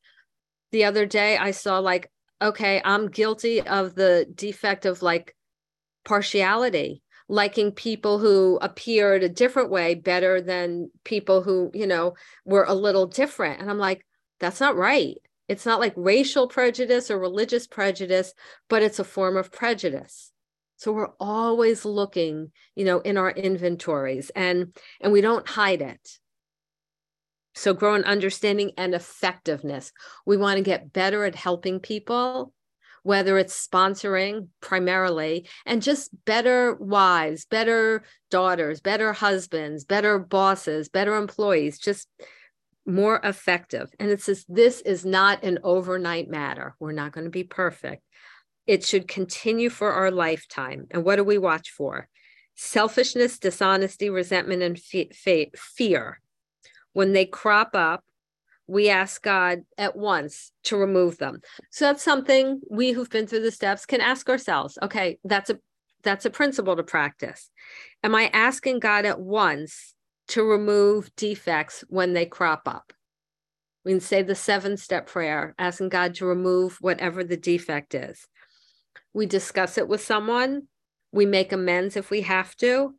The 0.72 0.82
other 0.82 1.06
day 1.06 1.38
I 1.38 1.52
saw, 1.52 1.78
like, 1.78 2.10
okay, 2.42 2.82
I'm 2.84 3.10
guilty 3.12 3.60
of 3.60 3.94
the 3.94 4.26
defect 4.34 4.84
of 4.84 5.00
like 5.00 5.36
partiality 6.04 7.04
liking 7.28 7.70
people 7.70 8.18
who 8.18 8.58
appeared 8.60 9.22
a 9.22 9.28
different 9.28 9.70
way 9.70 9.94
better 9.94 10.40
than 10.40 10.90
people 11.04 11.40
who 11.40 11.70
you 11.72 11.86
know 11.86 12.14
were 12.44 12.64
a 12.64 12.74
little 12.74 13.06
different 13.06 13.62
and 13.62 13.70
i'm 13.70 13.78
like 13.78 14.04
that's 14.40 14.60
not 14.60 14.76
right 14.76 15.18
it's 15.48 15.66
not 15.66 15.80
like 15.80 15.92
racial 15.96 16.48
prejudice 16.48 17.10
or 17.10 17.18
religious 17.18 17.66
prejudice, 17.66 18.32
but 18.68 18.82
it's 18.82 18.98
a 18.98 19.04
form 19.04 19.36
of 19.36 19.52
prejudice. 19.52 20.32
So 20.76 20.92
we're 20.92 21.12
always 21.20 21.84
looking, 21.84 22.50
you 22.74 22.84
know, 22.84 23.00
in 23.00 23.16
our 23.16 23.30
inventories 23.30 24.30
and 24.34 24.76
and 25.00 25.12
we 25.12 25.20
don't 25.20 25.48
hide 25.48 25.82
it. 25.82 26.18
So 27.54 27.72
grow 27.72 27.94
in 27.94 28.04
understanding 28.04 28.72
and 28.76 28.94
effectiveness. 28.94 29.92
We 30.26 30.36
want 30.36 30.56
to 30.56 30.64
get 30.64 30.92
better 30.92 31.24
at 31.24 31.36
helping 31.36 31.78
people, 31.78 32.52
whether 33.04 33.38
it's 33.38 33.66
sponsoring 33.68 34.48
primarily, 34.60 35.46
and 35.64 35.80
just 35.80 36.10
better 36.24 36.74
wives, 36.74 37.44
better 37.44 38.02
daughters, 38.30 38.80
better 38.80 39.12
husbands, 39.12 39.84
better 39.84 40.18
bosses, 40.18 40.88
better 40.88 41.14
employees, 41.14 41.78
just 41.78 42.08
more 42.86 43.20
effective. 43.22 43.90
And 43.98 44.10
it 44.10 44.20
says 44.20 44.44
this 44.48 44.80
is 44.80 45.04
not 45.04 45.42
an 45.42 45.58
overnight 45.62 46.28
matter. 46.28 46.74
We're 46.78 46.92
not 46.92 47.12
going 47.12 47.24
to 47.24 47.30
be 47.30 47.44
perfect. 47.44 48.02
It 48.66 48.84
should 48.84 49.08
continue 49.08 49.70
for 49.70 49.92
our 49.92 50.10
lifetime. 50.10 50.86
And 50.90 51.04
what 51.04 51.16
do 51.16 51.24
we 51.24 51.38
watch 51.38 51.70
for? 51.70 52.08
Selfishness, 52.54 53.38
dishonesty, 53.38 54.10
resentment, 54.10 54.62
and 54.62 54.78
fe- 54.78 55.50
fear. 55.54 56.20
When 56.92 57.12
they 57.12 57.26
crop 57.26 57.70
up, 57.74 58.04
we 58.66 58.88
ask 58.88 59.22
God 59.22 59.64
at 59.76 59.96
once 59.96 60.52
to 60.64 60.76
remove 60.76 61.18
them. 61.18 61.40
So 61.70 61.86
that's 61.86 62.02
something 62.02 62.60
we 62.70 62.92
who've 62.92 63.10
been 63.10 63.26
through 63.26 63.42
the 63.42 63.50
steps 63.50 63.84
can 63.84 64.00
ask 64.00 64.28
ourselves. 64.28 64.78
Okay, 64.82 65.18
that's 65.24 65.50
a 65.50 65.58
that's 66.02 66.26
a 66.26 66.30
principle 66.30 66.76
to 66.76 66.82
practice. 66.82 67.50
Am 68.02 68.14
I 68.14 68.30
asking 68.32 68.78
God 68.78 69.04
at 69.04 69.20
once 69.20 69.94
to 70.28 70.42
remove 70.42 71.14
defects 71.16 71.84
when 71.88 72.12
they 72.12 72.26
crop 72.26 72.62
up. 72.66 72.92
We 73.84 73.92
can 73.92 74.00
say 74.00 74.22
the 74.22 74.34
seven 74.34 74.76
step 74.76 75.06
prayer, 75.06 75.54
asking 75.58 75.90
God 75.90 76.14
to 76.16 76.26
remove 76.26 76.78
whatever 76.80 77.22
the 77.22 77.36
defect 77.36 77.94
is. 77.94 78.26
We 79.12 79.26
discuss 79.26 79.76
it 79.78 79.88
with 79.88 80.02
someone, 80.02 80.68
we 81.12 81.26
make 81.26 81.52
amends 81.52 81.96
if 81.96 82.10
we 82.10 82.22
have 82.22 82.56
to, 82.56 82.94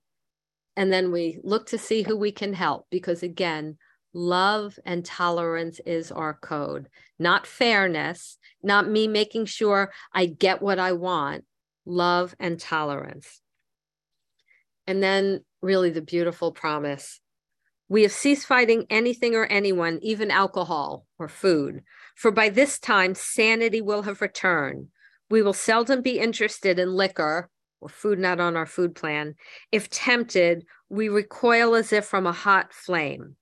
and 0.77 0.91
then 0.91 1.11
we 1.11 1.39
look 1.43 1.67
to 1.67 1.77
see 1.77 2.03
who 2.03 2.15
we 2.15 2.31
can 2.31 2.53
help 2.53 2.85
because, 2.91 3.23
again, 3.23 3.77
love 4.13 4.77
and 4.85 5.03
tolerance 5.03 5.79
is 5.85 6.11
our 6.11 6.35
code, 6.35 6.87
not 7.19 7.47
fairness, 7.47 8.37
not 8.63 8.87
me 8.89 9.07
making 9.07 9.45
sure 9.45 9.91
I 10.13 10.27
get 10.27 10.61
what 10.61 10.79
I 10.79 10.93
want, 10.93 11.45
love 11.85 12.35
and 12.39 12.59
tolerance. 12.59 13.41
And 14.87 15.01
then 15.01 15.41
really 15.65 15.89
the 15.89 16.01
beautiful 16.01 16.51
promise. 16.51 17.19
We 17.89 18.03
have 18.03 18.11
ceased 18.11 18.47
fighting 18.47 18.85
anything 18.89 19.35
or 19.35 19.45
anyone, 19.45 19.99
even 20.01 20.31
alcohol 20.31 21.05
or 21.19 21.27
food, 21.27 21.83
for 22.15 22.31
by 22.31 22.49
this 22.49 22.79
time 22.79 23.13
sanity 23.15 23.81
will 23.81 24.03
have 24.03 24.21
returned. 24.21 24.87
We 25.29 25.41
will 25.41 25.53
seldom 25.53 26.01
be 26.01 26.19
interested 26.19 26.79
in 26.79 26.93
liquor 26.93 27.49
or 27.81 27.89
food 27.89 28.19
not 28.19 28.39
on 28.39 28.55
our 28.55 28.65
food 28.65 28.95
plan. 28.95 29.35
If 29.71 29.89
tempted, 29.89 30.65
we 30.89 31.09
recoil 31.09 31.75
as 31.75 31.91
if 31.91 32.05
from 32.05 32.25
a 32.25 32.31
hot 32.31 32.73
flame. 32.73 33.35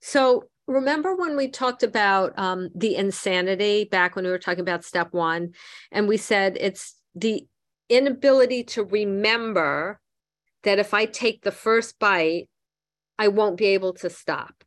So 0.00 0.44
remember 0.66 1.14
when 1.14 1.36
we 1.36 1.48
talked 1.48 1.82
about 1.82 2.38
um, 2.38 2.70
the 2.74 2.96
insanity 2.96 3.84
back 3.84 4.16
when 4.16 4.24
we 4.24 4.30
were 4.30 4.38
talking 4.38 4.60
about 4.60 4.84
step 4.84 5.12
one, 5.12 5.52
and 5.92 6.08
we 6.08 6.16
said 6.16 6.56
it's 6.60 6.94
the 7.14 7.46
inability 7.88 8.64
to 8.64 8.84
remember 8.84 10.00
that 10.66 10.80
if 10.80 10.92
I 10.92 11.06
take 11.06 11.42
the 11.42 11.52
first 11.52 11.98
bite, 12.00 12.48
I 13.18 13.28
won't 13.28 13.56
be 13.56 13.66
able 13.66 13.92
to 13.94 14.10
stop. 14.10 14.64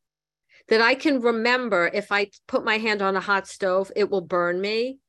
That 0.70 0.82
I 0.82 0.96
can 0.96 1.22
remember 1.22 1.92
if 1.94 2.10
I 2.10 2.30
put 2.48 2.64
my 2.64 2.78
hand 2.78 3.02
on 3.02 3.18
a 3.18 3.22
hot 3.22 3.48
stove, 3.48 3.92
it 3.98 4.10
will 4.10 4.22
burn 4.22 4.62
me. 4.62 5.00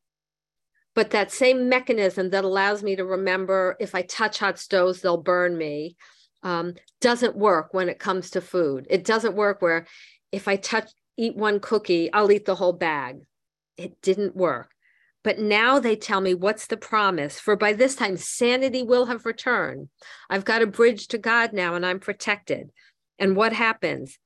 But 0.96 1.10
that 1.10 1.30
same 1.30 1.68
mechanism 1.68 2.30
that 2.30 2.44
allows 2.44 2.82
me 2.82 2.96
to 2.96 3.04
remember 3.04 3.76
if 3.78 3.94
I 3.94 4.02
touch 4.02 4.40
hot 4.40 4.58
stoves, 4.58 5.00
they'll 5.00 5.22
burn 5.22 5.56
me, 5.56 5.96
um, 6.42 6.74
doesn't 7.00 7.36
work 7.36 7.72
when 7.72 7.88
it 7.88 8.00
comes 8.00 8.30
to 8.30 8.40
food. 8.40 8.88
It 8.90 9.04
doesn't 9.04 9.36
work 9.36 9.62
where 9.62 9.86
if 10.32 10.48
I 10.48 10.56
touch, 10.56 10.90
eat 11.16 11.36
one 11.36 11.60
cookie, 11.60 12.12
I'll 12.12 12.32
eat 12.32 12.46
the 12.46 12.56
whole 12.56 12.72
bag. 12.72 13.20
It 13.76 14.02
didn't 14.02 14.34
work. 14.34 14.72
But 15.22 15.38
now 15.38 15.78
they 15.78 15.96
tell 15.96 16.20
me 16.20 16.34
what's 16.34 16.66
the 16.66 16.76
promise? 16.76 17.38
For 17.38 17.56
by 17.56 17.74
this 17.74 17.94
time, 17.94 18.16
sanity 18.16 18.82
will 18.82 19.06
have 19.06 19.26
returned. 19.26 19.88
I've 20.30 20.44
got 20.44 20.62
a 20.62 20.66
bridge 20.66 21.08
to 21.08 21.18
God 21.18 21.52
now 21.52 21.74
and 21.74 21.84
I'm 21.84 22.00
protected. 22.00 22.70
And 23.18 23.36
what 23.36 23.52
happens? 23.52 24.18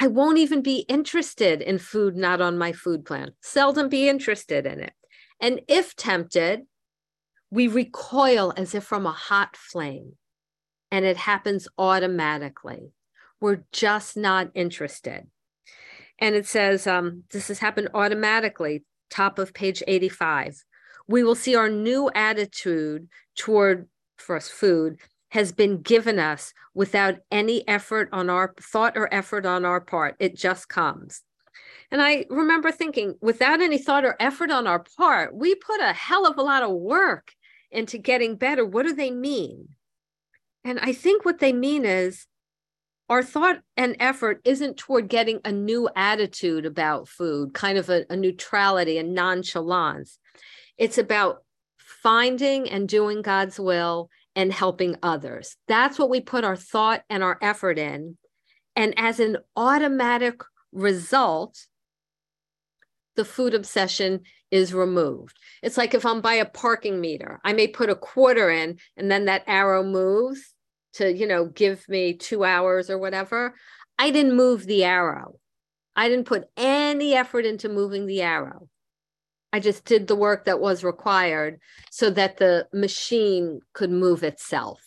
I 0.00 0.06
won't 0.06 0.38
even 0.38 0.62
be 0.62 0.84
interested 0.88 1.60
in 1.60 1.78
food 1.78 2.16
not 2.16 2.40
on 2.40 2.56
my 2.56 2.70
food 2.70 3.04
plan, 3.04 3.32
seldom 3.42 3.88
be 3.88 4.08
interested 4.08 4.64
in 4.64 4.80
it. 4.80 4.92
And 5.40 5.60
if 5.66 5.96
tempted, 5.96 6.62
we 7.50 7.66
recoil 7.66 8.52
as 8.56 8.76
if 8.76 8.84
from 8.84 9.06
a 9.06 9.12
hot 9.12 9.56
flame, 9.56 10.12
and 10.92 11.04
it 11.04 11.16
happens 11.16 11.66
automatically. 11.76 12.92
We're 13.40 13.64
just 13.72 14.16
not 14.16 14.50
interested. 14.54 15.26
And 16.20 16.34
it 16.34 16.46
says 16.46 16.86
um, 16.86 17.24
this 17.32 17.48
has 17.48 17.58
happened 17.58 17.88
automatically, 17.94 18.84
top 19.10 19.38
of 19.38 19.54
page 19.54 19.82
85. 19.86 20.64
We 21.06 21.22
will 21.22 21.34
see 21.34 21.54
our 21.54 21.68
new 21.68 22.10
attitude 22.14 23.08
toward 23.36 23.88
first 24.16 24.52
food 24.52 24.98
has 25.30 25.52
been 25.52 25.82
given 25.82 26.18
us 26.18 26.52
without 26.74 27.16
any 27.30 27.66
effort 27.68 28.08
on 28.12 28.30
our 28.30 28.54
thought 28.60 28.96
or 28.96 29.12
effort 29.12 29.44
on 29.44 29.64
our 29.64 29.80
part. 29.80 30.16
It 30.18 30.36
just 30.36 30.68
comes. 30.68 31.22
And 31.90 32.02
I 32.02 32.26
remember 32.28 32.70
thinking, 32.70 33.14
without 33.20 33.60
any 33.60 33.78
thought 33.78 34.04
or 34.04 34.16
effort 34.20 34.50
on 34.50 34.66
our 34.66 34.84
part, 34.96 35.34
we 35.34 35.54
put 35.54 35.80
a 35.80 35.92
hell 35.92 36.26
of 36.26 36.38
a 36.38 36.42
lot 36.42 36.62
of 36.62 36.70
work 36.70 37.32
into 37.70 37.98
getting 37.98 38.36
better. 38.36 38.64
What 38.64 38.84
do 38.84 38.94
they 38.94 39.10
mean? 39.10 39.68
And 40.64 40.78
I 40.80 40.92
think 40.92 41.24
what 41.24 41.38
they 41.38 41.52
mean 41.52 41.84
is 41.84 42.26
our 43.08 43.22
thought 43.22 43.60
and 43.76 43.96
effort 44.00 44.40
isn't 44.44 44.76
toward 44.76 45.08
getting 45.08 45.40
a 45.44 45.52
new 45.52 45.88
attitude 45.96 46.66
about 46.66 47.08
food, 47.08 47.54
kind 47.54 47.78
of 47.78 47.88
a, 47.88 48.04
a 48.10 48.16
neutrality 48.16 48.98
and 48.98 49.14
nonchalance. 49.14 50.18
It's 50.76 50.98
about 50.98 51.42
finding 51.78 52.68
and 52.68 52.88
doing 52.88 53.22
God's 53.22 53.58
will 53.58 54.10
and 54.36 54.52
helping 54.52 54.96
others. 55.02 55.56
That's 55.66 55.98
what 55.98 56.10
we 56.10 56.20
put 56.20 56.44
our 56.44 56.56
thought 56.56 57.02
and 57.08 57.22
our 57.22 57.38
effort 57.40 57.78
in. 57.78 58.18
And 58.76 58.94
as 58.96 59.20
an 59.20 59.38
automatic 59.56 60.42
result, 60.72 61.66
the 63.16 63.24
food 63.24 63.54
obsession 63.54 64.20
is 64.50 64.72
removed. 64.72 65.36
It's 65.62 65.76
like 65.76 65.94
if 65.94 66.06
I'm 66.06 66.20
by 66.20 66.34
a 66.34 66.44
parking 66.44 67.00
meter, 67.00 67.40
I 67.42 67.52
may 67.52 67.66
put 67.66 67.90
a 67.90 67.96
quarter 67.96 68.50
in 68.50 68.78
and 68.96 69.10
then 69.10 69.24
that 69.24 69.42
arrow 69.46 69.82
moves 69.82 70.54
to, 70.94 71.12
you 71.12 71.26
know, 71.26 71.46
give 71.46 71.88
me 71.88 72.14
two 72.14 72.44
hours 72.44 72.90
or 72.90 72.98
whatever. 72.98 73.54
I 73.98 74.10
didn't 74.10 74.36
move 74.36 74.66
the 74.66 74.84
arrow. 74.84 75.34
I 75.96 76.08
didn't 76.08 76.26
put 76.26 76.48
any 76.56 77.14
effort 77.14 77.44
into 77.44 77.68
moving 77.68 78.06
the 78.06 78.22
arrow. 78.22 78.68
I 79.52 79.60
just 79.60 79.84
did 79.84 80.06
the 80.06 80.16
work 80.16 80.44
that 80.44 80.60
was 80.60 80.84
required 80.84 81.58
so 81.90 82.10
that 82.10 82.36
the 82.36 82.66
machine 82.72 83.60
could 83.72 83.90
move 83.90 84.22
itself. 84.22 84.80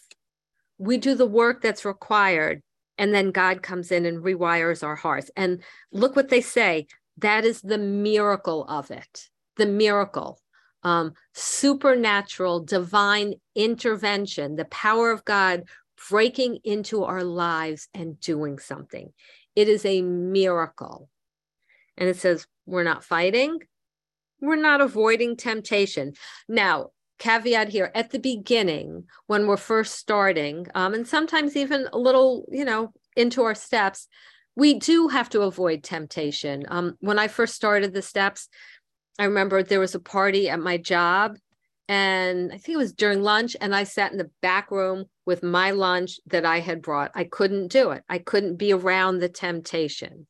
We 0.78 0.98
do 0.98 1.16
the 1.16 1.26
work 1.26 1.62
that's 1.62 1.84
required, 1.84 2.62
and 2.98 3.14
then 3.14 3.32
God 3.32 3.62
comes 3.62 3.92
in 3.92 4.06
and 4.06 4.24
rewires 4.24 4.84
our 4.84 4.96
hearts. 4.96 5.32
And 5.36 5.64
look 5.92 6.16
what 6.16 6.30
they 6.30 6.42
say 6.42 6.88
that 7.18 7.44
is 7.44 7.62
the 7.62 7.78
miracle 7.78 8.66
of 8.68 8.92
it, 8.92 9.30
the 9.58 9.66
miracle. 9.66 10.40
Um, 10.84 11.14
supernatural 11.36 12.62
divine 12.62 13.36
intervention, 13.54 14.56
the 14.56 14.66
power 14.66 15.12
of 15.12 15.24
God 15.26 15.64
breaking 16.10 16.60
into 16.64 17.04
our 17.04 17.24
lives 17.24 17.88
and 17.94 18.20
doing 18.20 18.60
something. 18.60 19.12
It 19.56 19.68
is 19.68 19.86
a 19.86 20.02
miracle. 20.02 21.10
And 21.98 22.10
it 22.10 22.18
says, 22.18 22.48
we're 22.66 22.84
not 22.84 23.04
fighting, 23.04 23.60
we're 24.40 24.56
not 24.56 24.82
avoiding 24.82 25.36
temptation. 25.36 26.14
Now, 26.48 26.92
caveat 27.20 27.70
here 27.70 27.92
at 27.94 28.10
the 28.10 28.20
beginning, 28.20 29.04
when 29.28 29.46
we're 29.46 29.58
first 29.58 29.96
starting, 29.96 30.68
um, 30.74 30.94
and 30.94 31.08
sometimes 31.08 31.56
even 31.56 31.88
a 31.94 31.98
little, 31.98 32.46
you 32.50 32.66
know, 32.66 32.94
into 33.16 33.44
our 33.44 33.54
steps, 33.54 34.08
we 34.56 34.74
do 34.80 35.08
have 35.10 35.30
to 35.30 35.42
avoid 35.42 35.84
temptation. 35.84 36.66
Um, 36.68 36.98
when 37.00 37.20
I 37.20 37.28
first 37.28 37.56
started 37.56 37.94
the 37.94 38.02
steps, 38.02 38.50
I 39.20 39.26
remember 39.26 39.62
there 39.62 39.80
was 39.80 39.96
a 39.96 40.00
party 40.00 40.50
at 40.50 40.60
my 40.60 40.78
job, 40.78 41.38
and 41.88 42.52
I 42.54 42.58
think 42.58 42.76
it 42.76 42.78
was 42.78 42.94
during 42.94 43.22
lunch, 43.22 43.56
and 43.60 43.76
I 43.76 43.84
sat 43.84 44.12
in 44.12 44.18
the 44.18 44.32
back 44.42 44.72
room 44.72 45.06
with 45.26 45.44
my 45.44 45.72
lunch 45.72 46.20
that 46.28 46.46
I 46.46 46.60
had 46.60 46.82
brought. 46.82 47.12
I 47.16 47.26
couldn't 47.26 47.68
do 47.68 47.92
it. 47.92 48.04
I 48.08 48.20
couldn't 48.20 48.56
be 48.56 48.74
around 48.74 49.20
the 49.20 49.30
temptation. 49.30 50.28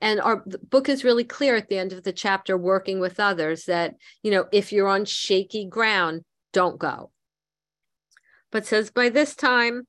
And 0.00 0.20
our 0.20 0.44
book 0.70 0.88
is 0.88 1.04
really 1.04 1.24
clear 1.24 1.56
at 1.56 1.68
the 1.68 1.78
end 1.78 1.92
of 1.92 2.02
the 2.02 2.12
chapter, 2.12 2.56
working 2.56 3.00
with 3.00 3.20
others, 3.20 3.64
that, 3.66 3.94
you 4.22 4.30
know, 4.30 4.46
if 4.52 4.72
you're 4.72 4.88
on 4.88 5.04
shaky 5.04 5.66
ground, 5.66 6.22
don't 6.52 6.78
go. 6.78 7.10
But 8.50 8.66
says 8.66 8.90
by 8.90 9.08
this 9.08 9.34
time, 9.34 9.86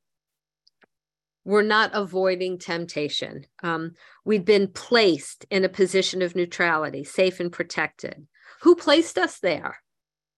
we're 1.43 1.61
not 1.61 1.91
avoiding 1.93 2.57
temptation. 2.57 3.45
Um, 3.61 3.91
we've 4.23 4.45
been 4.45 4.67
placed 4.67 5.45
in 5.51 5.63
a 5.63 5.69
position 5.69 6.21
of 6.21 6.35
neutrality, 6.35 7.03
safe 7.03 7.39
and 7.39 7.51
protected. 7.51 8.25
Who 8.61 8.75
placed 8.75 9.17
us 9.17 9.39
there? 9.39 9.77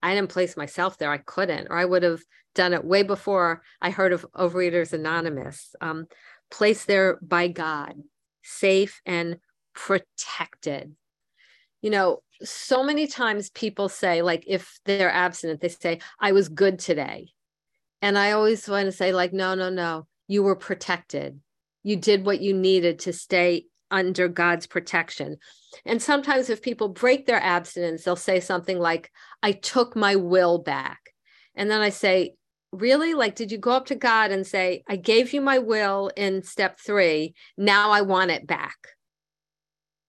I 0.02 0.14
didn't 0.14 0.30
place 0.30 0.56
myself 0.56 0.98
there. 0.98 1.10
I 1.10 1.18
couldn't, 1.18 1.68
or 1.70 1.76
I 1.76 1.84
would 1.84 2.02
have 2.02 2.22
done 2.54 2.72
it 2.72 2.84
way 2.84 3.02
before 3.02 3.62
I 3.80 3.90
heard 3.90 4.12
of 4.12 4.26
Overeaters 4.34 4.92
Anonymous. 4.92 5.74
Um, 5.80 6.06
placed 6.50 6.86
there 6.86 7.18
by 7.20 7.48
God, 7.48 7.94
safe 8.42 9.00
and 9.04 9.38
protected. 9.74 10.94
You 11.82 11.90
know, 11.90 12.22
so 12.42 12.82
many 12.82 13.06
times 13.06 13.50
people 13.50 13.88
say, 13.88 14.22
like, 14.22 14.44
if 14.46 14.80
they're 14.84 15.10
abstinent, 15.10 15.60
they 15.60 15.68
say, 15.68 16.00
I 16.20 16.32
was 16.32 16.48
good 16.48 16.78
today. 16.78 17.28
And 18.00 18.16
I 18.16 18.32
always 18.32 18.68
want 18.68 18.86
to 18.86 18.92
say, 18.92 19.12
like, 19.12 19.32
no, 19.32 19.54
no, 19.54 19.70
no, 19.70 20.06
you 20.26 20.42
were 20.42 20.56
protected. 20.56 21.40
You 21.82 21.96
did 21.96 22.24
what 22.24 22.40
you 22.40 22.54
needed 22.54 23.00
to 23.00 23.12
stay 23.12 23.66
under 23.90 24.28
God's 24.28 24.66
protection. 24.66 25.36
And 25.84 26.00
sometimes 26.00 26.50
if 26.50 26.62
people 26.62 26.88
break 26.88 27.26
their 27.26 27.42
abstinence, 27.42 28.04
they'll 28.04 28.16
say 28.16 28.40
something 28.40 28.78
like, 28.78 29.10
I 29.42 29.52
took 29.52 29.96
my 29.96 30.16
will 30.16 30.58
back. 30.58 30.98
And 31.54 31.70
then 31.70 31.80
I 31.80 31.90
say, 31.90 32.34
Really? 32.70 33.14
Like, 33.14 33.34
did 33.34 33.50
you 33.50 33.56
go 33.56 33.70
up 33.70 33.86
to 33.86 33.94
God 33.94 34.30
and 34.30 34.46
say, 34.46 34.82
I 34.86 34.96
gave 34.96 35.32
you 35.32 35.40
my 35.40 35.58
will 35.58 36.10
in 36.16 36.42
step 36.42 36.78
three. 36.78 37.34
Now 37.56 37.92
I 37.92 38.02
want 38.02 38.30
it 38.30 38.46
back? 38.46 38.76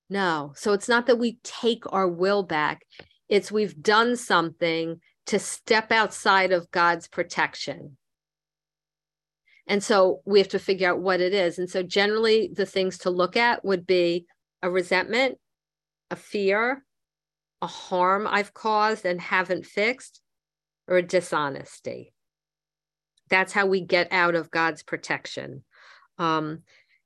No. 0.09 0.51
So 0.55 0.73
it's 0.73 0.89
not 0.89 1.05
that 1.07 1.19
we 1.19 1.37
take 1.43 1.83
our 1.93 2.07
will 2.07 2.43
back, 2.43 2.81
it's 3.29 3.51
we've 3.51 3.81
done 3.81 4.17
something 4.17 4.99
to 5.27 5.39
step 5.39 5.91
outside 5.91 6.51
of 6.51 6.71
God's 6.71 7.07
protection. 7.07 7.95
And 9.69 9.83
so 9.83 10.21
we 10.25 10.39
have 10.39 10.49
to 10.49 10.59
figure 10.59 10.89
out 10.89 10.99
what 10.99 11.21
it 11.21 11.31
is. 11.31 11.59
And 11.59 11.69
so 11.69 11.83
generally, 11.83 12.49
the 12.51 12.65
things 12.65 12.97
to 12.99 13.11
look 13.11 13.37
at 13.37 13.63
would 13.63 13.85
be 13.85 14.25
a 14.63 14.69
resentment, 14.69 15.37
a 16.09 16.15
fear, 16.15 16.83
a 17.61 17.67
harm 17.67 18.27
I've 18.27 18.53
caused 18.53 19.05
and 19.05 19.21
haven't 19.21 19.67
fixed, 19.67 20.21
or 20.87 20.97
a 20.97 21.03
dishonesty. 21.03 22.13
That's 23.29 23.53
how 23.53 23.67
we 23.67 23.81
get 23.81 24.11
out 24.11 24.33
of 24.33 24.49
God's 24.49 24.81
protection. 24.81 25.63
Um, 26.17 26.63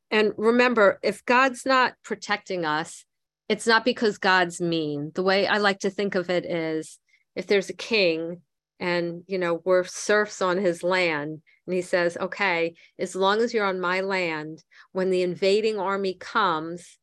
and 0.09 0.31
remember, 0.37 0.99
if 1.03 1.25
God's 1.25 1.65
not 1.65 1.95
protecting 2.01 2.63
us, 2.63 3.03
it's 3.49 3.67
not 3.67 3.83
because 3.83 4.17
God's 4.17 4.61
mean. 4.61 5.11
The 5.15 5.23
way 5.23 5.47
I 5.47 5.57
like 5.57 5.79
to 5.79 5.89
think 5.89 6.15
of 6.15 6.29
it 6.29 6.45
is 6.45 6.97
if 7.35 7.45
there's 7.45 7.69
a 7.69 7.75
king 7.75 8.41
and 8.83 9.23
you 9.27 9.37
know 9.37 9.61
we're 9.63 9.85
serfs 9.85 10.41
on 10.41 10.57
his 10.57 10.83
land 10.83 11.41
and 11.65 11.73
he 11.73 11.81
says, 11.81 12.17
okay, 12.17 12.75
as 12.99 13.15
long 13.15 13.39
as 13.39 13.53
you're 13.53 13.65
on 13.65 13.79
my 13.79 14.01
land, 14.01 14.61
when 14.91 15.09
the 15.09 15.21
invading 15.21 15.79
army 15.79 16.15
comes, 16.15 16.97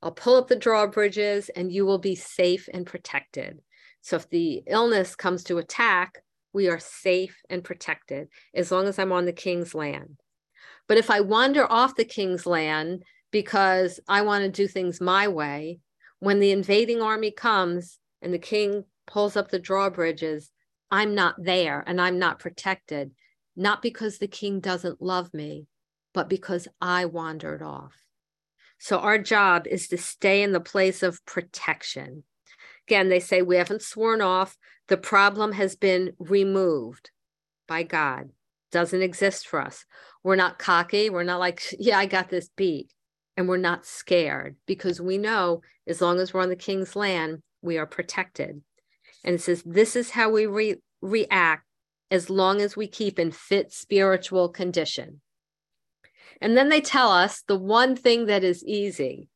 I'll 0.00 0.12
pull 0.12 0.36
up 0.36 0.46
the 0.46 0.54
drawbridges 0.54 1.48
and 1.48 1.72
you 1.72 1.84
will 1.84 1.98
be 1.98 2.14
safe 2.14 2.68
and 2.72 2.86
protected. 2.86 3.58
So 4.00 4.14
if 4.14 4.30
the 4.30 4.62
illness 4.68 5.16
comes 5.16 5.42
to 5.44 5.58
attack, 5.58 6.22
we 6.52 6.68
are 6.68 6.78
safe 6.78 7.36
and 7.50 7.64
protected 7.64 8.28
as 8.54 8.70
long 8.70 8.86
as 8.86 9.00
I'm 9.00 9.10
on 9.10 9.24
the 9.24 9.32
king's 9.32 9.74
land. 9.74 10.20
But 10.86 10.98
if 10.98 11.10
I 11.10 11.20
wander 11.20 11.66
off 11.70 11.96
the 11.96 12.04
king's 12.04 12.46
land 12.46 13.02
because 13.32 13.98
I 14.06 14.22
want 14.22 14.44
to 14.44 14.50
do 14.50 14.68
things 14.68 15.00
my 15.00 15.26
way, 15.26 15.80
when 16.20 16.38
the 16.38 16.52
invading 16.52 17.02
army 17.02 17.32
comes 17.32 17.98
and 18.22 18.32
the 18.32 18.38
king 18.38 18.84
pulls 19.08 19.36
up 19.36 19.50
the 19.50 19.58
drawbridges, 19.58 20.52
I'm 20.94 21.16
not 21.16 21.34
there 21.36 21.82
and 21.88 22.00
I'm 22.00 22.20
not 22.20 22.38
protected 22.38 23.10
not 23.56 23.82
because 23.82 24.18
the 24.18 24.28
king 24.28 24.60
doesn't 24.60 25.02
love 25.02 25.34
me, 25.34 25.66
but 26.12 26.28
because 26.28 26.68
I 26.80 27.04
wandered 27.04 27.62
off. 27.62 27.94
So 28.78 28.98
our 28.98 29.18
job 29.18 29.66
is 29.66 29.88
to 29.88 29.98
stay 29.98 30.42
in 30.42 30.52
the 30.52 30.60
place 30.60 31.02
of 31.02 31.24
protection. 31.24 32.22
Again, 32.86 33.08
they 33.08 33.20
say 33.20 33.42
we 33.42 33.56
haven't 33.56 33.82
sworn 33.82 34.20
off. 34.20 34.56
The 34.88 34.96
problem 34.96 35.52
has 35.52 35.74
been 35.74 36.12
removed 36.18 37.10
by 37.66 37.82
God, 37.82 38.30
doesn't 38.70 39.02
exist 39.02 39.48
for 39.48 39.60
us. 39.60 39.84
We're 40.22 40.36
not 40.36 40.58
cocky. 40.60 41.10
We're 41.10 41.24
not 41.24 41.40
like, 41.40 41.62
yeah, 41.78 41.98
I 41.98 42.06
got 42.06 42.28
this 42.28 42.50
beat. 42.56 42.92
And 43.36 43.48
we're 43.48 43.56
not 43.56 43.84
scared 43.84 44.54
because 44.64 45.00
we 45.00 45.18
know 45.18 45.62
as 45.88 46.00
long 46.00 46.20
as 46.20 46.32
we're 46.32 46.42
on 46.42 46.50
the 46.50 46.56
king's 46.56 46.94
land, 46.94 47.42
we 47.62 47.78
are 47.78 47.86
protected. 47.86 48.62
And 49.24 49.34
it 49.36 49.40
says, 49.40 49.62
this 49.64 49.96
is 49.96 50.10
how 50.10 50.30
we 50.30 50.46
re- 50.46 50.76
react 51.04 51.64
as 52.10 52.30
long 52.30 52.60
as 52.60 52.76
we 52.76 52.86
keep 52.86 53.18
in 53.18 53.30
fit 53.30 53.72
spiritual 53.72 54.48
condition. 54.48 55.20
And 56.40 56.56
then 56.56 56.68
they 56.68 56.80
tell 56.80 57.10
us 57.10 57.42
the 57.46 57.58
one 57.58 57.96
thing 57.96 58.26
that 58.26 58.44
is 58.44 58.64
easy. 58.64 59.28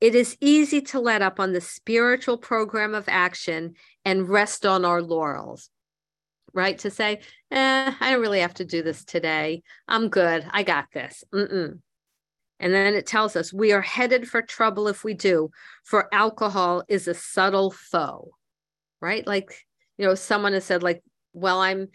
It 0.00 0.14
is 0.14 0.36
easy 0.40 0.80
to 0.82 1.00
let 1.00 1.22
up 1.22 1.38
on 1.38 1.52
the 1.52 1.60
spiritual 1.60 2.36
program 2.36 2.94
of 2.94 3.04
action 3.08 3.74
and 4.04 4.28
rest 4.28 4.66
on 4.66 4.84
our 4.84 5.00
laurels, 5.00 5.70
right? 6.52 6.76
To 6.78 6.90
say, 6.90 7.20
eh, 7.50 7.92
I 8.00 8.10
don't 8.10 8.20
really 8.20 8.40
have 8.40 8.54
to 8.54 8.64
do 8.64 8.82
this 8.82 9.04
today. 9.04 9.62
I'm 9.86 10.08
good. 10.08 10.44
I 10.50 10.64
got 10.64 10.86
this. 10.92 11.22
Mm-mm. 11.32 11.78
And 12.58 12.74
then 12.74 12.94
it 12.94 13.06
tells 13.06 13.36
us 13.36 13.52
we 13.52 13.72
are 13.72 13.80
headed 13.80 14.28
for 14.28 14.42
trouble 14.42 14.88
if 14.88 15.04
we 15.04 15.14
do, 15.14 15.50
for 15.84 16.12
alcohol 16.12 16.84
is 16.88 17.08
a 17.08 17.14
subtle 17.14 17.70
foe, 17.70 18.30
right? 19.00 19.26
Like, 19.26 19.66
you 19.98 20.06
know, 20.06 20.14
someone 20.14 20.52
has 20.52 20.64
said, 20.64 20.82
like, 20.82 21.02
well, 21.32 21.60
I'm 21.60 21.88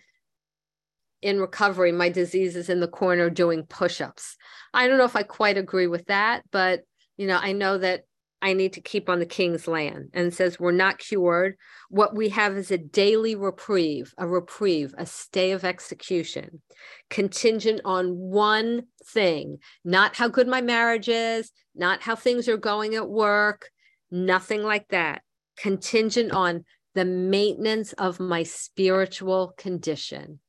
in 1.22 1.40
recovery, 1.40 1.92
my 1.92 2.10
disease 2.10 2.56
is 2.56 2.70
in 2.70 2.80
the 2.80 2.88
corner 2.88 3.30
doing 3.30 3.64
push 3.64 4.02
ups. 4.02 4.38
I 4.74 4.88
don't 4.88 4.98
know 4.98 5.06
if 5.06 5.16
I 5.16 5.24
quite 5.24 5.58
agree 5.58 5.88
with 5.88 6.06
that, 6.06 6.44
but 6.52 6.82
you 7.18 7.26
know, 7.28 7.40
I 7.42 7.52
know 7.54 7.78
that 7.80 8.04
I 8.42 8.54
need 8.54 8.74
to 8.74 8.82
keep 8.82 9.10
on 9.10 9.18
the 9.18 9.26
king's 9.26 9.68
land 9.68 10.10
and 10.14 10.32
says 10.32 10.60
we're 10.60 10.72
not 10.72 11.00
cured. 11.00 11.58
What 11.90 12.16
we 12.16 12.30
have 12.30 12.56
is 12.56 12.70
a 12.70 12.78
daily 12.78 13.34
reprieve, 13.34 14.14
a 14.18 14.28
reprieve, 14.28 14.94
a 14.98 15.08
stay 15.08 15.52
of 15.52 15.66
execution, 15.66 16.62
contingent 17.10 17.82
on 17.84 18.16
one 18.16 18.84
thing, 19.06 19.58
not 19.84 20.16
how 20.16 20.28
good 20.28 20.48
my 20.48 20.62
marriage 20.62 21.10
is, 21.10 21.52
not 21.74 22.04
how 22.04 22.16
things 22.16 22.48
are 22.48 22.58
going 22.58 22.94
at 22.94 23.10
work, 23.10 23.72
nothing 24.12 24.62
like 24.62 24.88
that. 24.90 25.24
Contingent 25.58 26.32
on 26.32 26.64
the 26.98 27.06
maintenance 27.06 27.94
of 27.94 28.20
my 28.20 28.44
spiritual 28.44 29.54
condition 29.58 30.40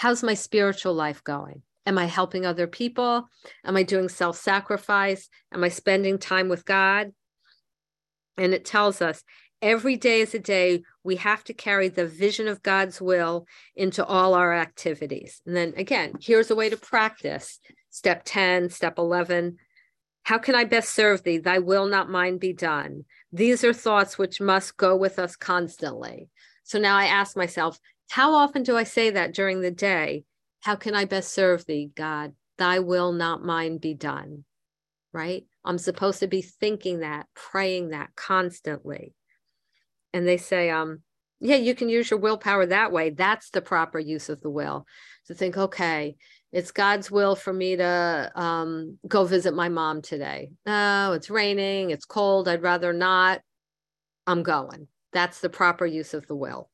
how's 0.00 0.22
my 0.22 0.32
spiritual 0.32 0.94
life 0.94 1.22
going? 1.24 1.60
Am 1.84 1.98
I 1.98 2.06
helping 2.06 2.46
other 2.46 2.66
people? 2.66 3.28
Am 3.66 3.76
I 3.76 3.82
doing 3.82 4.08
self 4.08 4.38
sacrifice? 4.38 5.28
Am 5.52 5.62
I 5.62 5.68
spending 5.68 6.16
time 6.16 6.48
with 6.48 6.64
God? 6.64 7.12
And 8.38 8.54
it 8.54 8.64
tells 8.64 9.02
us 9.02 9.22
every 9.60 9.96
day 9.96 10.22
is 10.22 10.34
a 10.34 10.38
day 10.38 10.84
we 11.04 11.16
have 11.16 11.44
to 11.44 11.52
carry 11.52 11.88
the 11.88 12.06
vision 12.06 12.48
of 12.48 12.62
God's 12.62 12.98
will 12.98 13.46
into 13.76 14.02
all 14.02 14.32
our 14.32 14.54
activities. 14.54 15.42
And 15.44 15.54
then 15.54 15.74
again, 15.76 16.14
here's 16.18 16.50
a 16.50 16.56
way 16.56 16.70
to 16.70 16.78
practice 16.78 17.60
step 17.90 18.22
10, 18.24 18.70
step 18.70 18.96
11. 18.96 19.58
How 20.22 20.38
can 20.38 20.54
I 20.54 20.64
best 20.64 20.90
serve 20.94 21.22
thee? 21.22 21.38
Thy 21.38 21.58
will, 21.58 21.86
not 21.86 22.10
mine, 22.10 22.38
be 22.38 22.52
done. 22.52 23.04
These 23.32 23.64
are 23.64 23.72
thoughts 23.72 24.18
which 24.18 24.40
must 24.40 24.76
go 24.76 24.96
with 24.96 25.18
us 25.18 25.36
constantly. 25.36 26.28
So 26.62 26.78
now 26.78 26.96
I 26.96 27.06
ask 27.06 27.36
myself, 27.36 27.80
how 28.10 28.34
often 28.34 28.62
do 28.62 28.76
I 28.76 28.84
say 28.84 29.10
that 29.10 29.34
during 29.34 29.60
the 29.60 29.70
day? 29.70 30.24
How 30.60 30.76
can 30.76 30.94
I 30.94 31.04
best 31.04 31.32
serve 31.32 31.64
thee, 31.66 31.90
God? 31.94 32.34
Thy 32.58 32.80
will, 32.80 33.12
not 33.12 33.42
mine, 33.42 33.78
be 33.78 33.94
done. 33.94 34.44
Right? 35.12 35.46
I'm 35.64 35.78
supposed 35.78 36.20
to 36.20 36.26
be 36.26 36.42
thinking 36.42 37.00
that, 37.00 37.26
praying 37.34 37.90
that 37.90 38.10
constantly. 38.14 39.14
And 40.12 40.26
they 40.26 40.36
say, 40.36 40.70
um, 40.70 41.02
yeah, 41.40 41.56
you 41.56 41.74
can 41.74 41.88
use 41.88 42.10
your 42.10 42.20
willpower 42.20 42.66
that 42.66 42.92
way. 42.92 43.10
That's 43.10 43.50
the 43.50 43.62
proper 43.62 43.98
use 43.98 44.28
of 44.28 44.40
the 44.40 44.50
will 44.50 44.86
to 45.26 45.34
think, 45.34 45.56
okay, 45.56 46.16
it's 46.52 46.72
God's 46.72 47.10
will 47.10 47.36
for 47.36 47.52
me 47.52 47.76
to 47.76 48.32
um, 48.34 48.98
go 49.06 49.24
visit 49.24 49.54
my 49.54 49.68
mom 49.68 50.02
today. 50.02 50.50
No, 50.66 51.12
it's 51.12 51.30
raining, 51.30 51.90
it's 51.90 52.04
cold, 52.04 52.48
I'd 52.48 52.62
rather 52.62 52.92
not. 52.92 53.40
I'm 54.26 54.42
going. 54.42 54.88
That's 55.12 55.40
the 55.40 55.48
proper 55.50 55.86
use 55.86 56.14
of 56.14 56.26
the 56.26 56.36
will. 56.36 56.70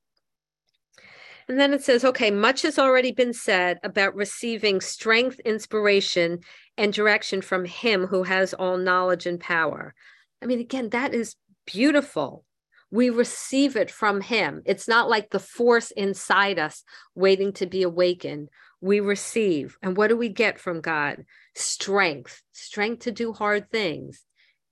And 1.48 1.60
then 1.60 1.72
it 1.72 1.84
says, 1.84 2.04
okay, 2.04 2.30
much 2.30 2.62
has 2.62 2.78
already 2.78 3.12
been 3.12 3.32
said 3.32 3.78
about 3.84 4.16
receiving 4.16 4.80
strength, 4.80 5.38
inspiration, 5.40 6.40
and 6.76 6.92
direction 6.92 7.40
from 7.40 7.64
Him 7.64 8.06
who 8.06 8.24
has 8.24 8.52
all 8.52 8.76
knowledge 8.76 9.26
and 9.26 9.38
power. 9.38 9.94
I 10.42 10.46
mean, 10.46 10.58
again, 10.58 10.90
that 10.90 11.14
is 11.14 11.36
beautiful. 11.64 12.44
We 12.90 13.10
receive 13.10 13.76
it 13.76 13.90
from 13.90 14.20
Him. 14.22 14.62
It's 14.64 14.88
not 14.88 15.08
like 15.08 15.30
the 15.30 15.38
force 15.38 15.92
inside 15.92 16.58
us 16.58 16.82
waiting 17.14 17.52
to 17.54 17.66
be 17.66 17.82
awakened. 17.82 18.48
We 18.80 19.00
receive. 19.00 19.76
And 19.82 19.96
what 19.96 20.08
do 20.08 20.16
we 20.16 20.28
get 20.28 20.58
from 20.58 20.80
God? 20.80 21.24
Strength, 21.54 22.42
strength 22.52 23.04
to 23.04 23.12
do 23.12 23.32
hard 23.32 23.70
things, 23.70 24.24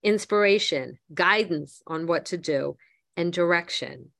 inspiration, 0.02 0.98
guidance 1.12 1.82
on 1.86 2.06
what 2.06 2.26
to 2.26 2.36
do, 2.36 2.76
and 3.16 3.32
direction. 3.32 4.10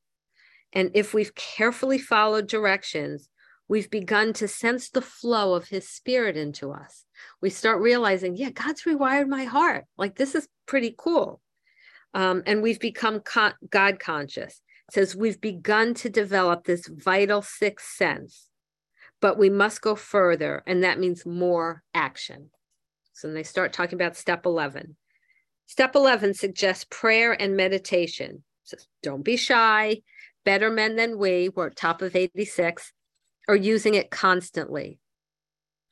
And 0.73 0.91
if 0.95 1.15
we've 1.15 1.35
carefully 1.35 1.99
followed 1.99 2.49
directions, 2.49 3.29
we've 3.69 3.91
begun 3.91 4.33
to 4.35 4.49
sense 4.49 4.91
the 4.91 5.03
flow 5.03 5.55
of 5.55 5.69
his 5.69 5.89
spirit 5.89 6.37
into 6.37 6.73
us. 6.73 7.05
We 7.41 7.51
start 7.51 7.81
realizing, 7.81 8.37
yeah, 8.37 8.51
God's 8.51 8.83
rewired 8.83 9.29
my 9.29 9.45
heart. 9.45 9.85
Like 9.97 10.17
this 10.17 10.35
is 10.35 10.49
pretty 10.67 10.95
cool. 10.97 11.41
Um, 12.13 12.43
and 12.47 12.63
we've 12.63 12.81
become 12.81 13.21
con- 13.21 13.55
God 13.71 13.99
conscious. 13.99 14.61
It 14.89 14.95
says 14.95 15.17
we've 15.17 15.41
begun 15.41 15.95
to 15.95 16.11
develop 16.11 16.65
this 16.65 16.87
vital 16.87 17.43
sixth 17.43 17.95
sense, 17.95 18.49
but 19.25 19.39
we 19.39 19.49
must 19.49 19.81
go 19.81 19.95
further, 19.95 20.63
and 20.67 20.85
that 20.85 21.01
means 21.01 21.25
more 21.25 21.83
action. 21.95 22.51
So 23.15 23.33
they 23.33 23.43
start 23.43 23.73
talking 23.73 23.95
about 23.95 24.19
step 24.19 24.45
11. 24.45 24.97
Step 25.65 25.95
11 25.95 26.35
suggests 26.35 26.85
prayer 26.91 27.33
and 27.33 27.57
meditation. 27.57 28.45
So 28.65 28.77
don't 29.03 29.25
be 29.25 29.39
shy 29.39 30.03
better 30.45 30.69
men 30.69 30.97
than 30.97 31.17
we, 31.17 31.49
we're 31.49 31.71
top 31.71 32.03
of 32.03 32.15
86, 32.15 32.93
are 33.49 33.57
using 33.57 33.95
it 33.95 34.11
constantly. 34.11 34.99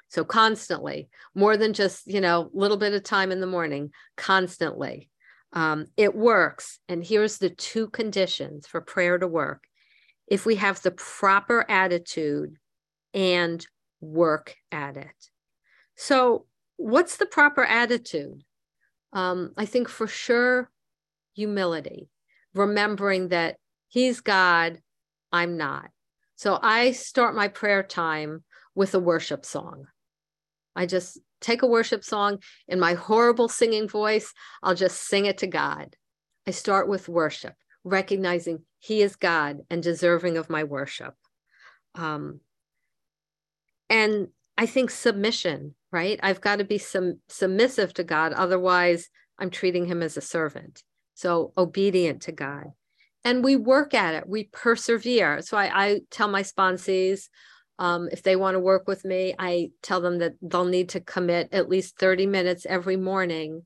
So 0.08 0.24
constantly, 0.24 1.08
more 1.34 1.56
than 1.56 1.72
just, 1.72 2.06
you 2.06 2.20
know, 2.20 2.50
a 2.54 2.58
little 2.58 2.76
bit 2.76 2.92
of 2.92 3.02
time 3.02 3.32
in 3.32 3.40
the 3.40 3.46
morning, 3.46 3.92
constantly. 4.14 5.08
Um, 5.54 5.86
it 5.96 6.14
works. 6.14 6.80
And 6.86 7.02
here's 7.02 7.38
the 7.38 7.48
two 7.48 7.88
conditions 7.88 8.66
for 8.66 8.82
prayer 8.82 9.16
to 9.16 9.26
work. 9.26 9.64
If 10.26 10.44
we 10.44 10.56
have 10.56 10.82
the 10.82 10.90
proper 10.90 11.64
attitude 11.70 12.58
and 13.14 13.66
work 14.00 14.56
at 14.70 14.96
it. 14.96 15.30
So, 15.96 16.46
what's 16.76 17.16
the 17.16 17.26
proper 17.26 17.64
attitude? 17.64 18.42
Um, 19.12 19.52
I 19.56 19.66
think 19.66 19.88
for 19.88 20.06
sure, 20.06 20.70
humility, 21.34 22.08
remembering 22.54 23.28
that 23.28 23.56
He's 23.88 24.20
God, 24.20 24.80
I'm 25.30 25.56
not. 25.56 25.90
So 26.36 26.58
I 26.60 26.92
start 26.92 27.34
my 27.34 27.48
prayer 27.48 27.82
time 27.82 28.42
with 28.74 28.94
a 28.94 28.98
worship 28.98 29.44
song. 29.44 29.86
I 30.74 30.86
just 30.86 31.18
take 31.40 31.62
a 31.62 31.66
worship 31.66 32.02
song 32.02 32.38
in 32.68 32.80
my 32.80 32.94
horrible 32.94 33.48
singing 33.48 33.88
voice, 33.88 34.32
I'll 34.62 34.74
just 34.74 35.06
sing 35.06 35.26
it 35.26 35.38
to 35.38 35.46
God. 35.46 35.94
I 36.46 36.52
start 36.52 36.88
with 36.88 37.08
worship, 37.08 37.54
recognizing 37.84 38.64
He 38.78 39.02
is 39.02 39.16
God 39.16 39.60
and 39.68 39.82
deserving 39.82 40.36
of 40.38 40.50
my 40.50 40.64
worship. 40.64 41.14
Um, 41.94 42.40
and 43.92 44.28
I 44.58 44.66
think 44.66 44.90
submission, 44.90 45.74
right? 45.92 46.18
I've 46.22 46.40
got 46.40 46.56
to 46.56 46.64
be 46.64 46.78
some 46.78 47.20
submissive 47.28 47.94
to 47.94 48.04
God, 48.04 48.32
otherwise, 48.32 49.08
I'm 49.38 49.50
treating 49.50 49.86
Him 49.86 50.02
as 50.02 50.16
a 50.16 50.20
servant. 50.20 50.82
So 51.14 51.52
obedient 51.56 52.22
to 52.22 52.32
God 52.32 52.72
and 53.24 53.44
we 53.44 53.56
work 53.56 53.94
at 53.94 54.14
it 54.14 54.28
we 54.28 54.44
persevere 54.52 55.42
so 55.42 55.56
i, 55.56 55.70
I 55.72 56.00
tell 56.10 56.28
my 56.28 56.42
sponsees 56.42 57.28
um, 57.78 58.08
if 58.12 58.22
they 58.22 58.36
want 58.36 58.54
to 58.54 58.60
work 58.60 58.86
with 58.86 59.04
me 59.04 59.34
i 59.38 59.70
tell 59.82 60.00
them 60.00 60.18
that 60.18 60.34
they'll 60.42 60.64
need 60.64 60.90
to 60.90 61.00
commit 61.00 61.48
at 61.52 61.68
least 61.68 61.98
30 61.98 62.26
minutes 62.26 62.66
every 62.68 62.96
morning 62.96 63.62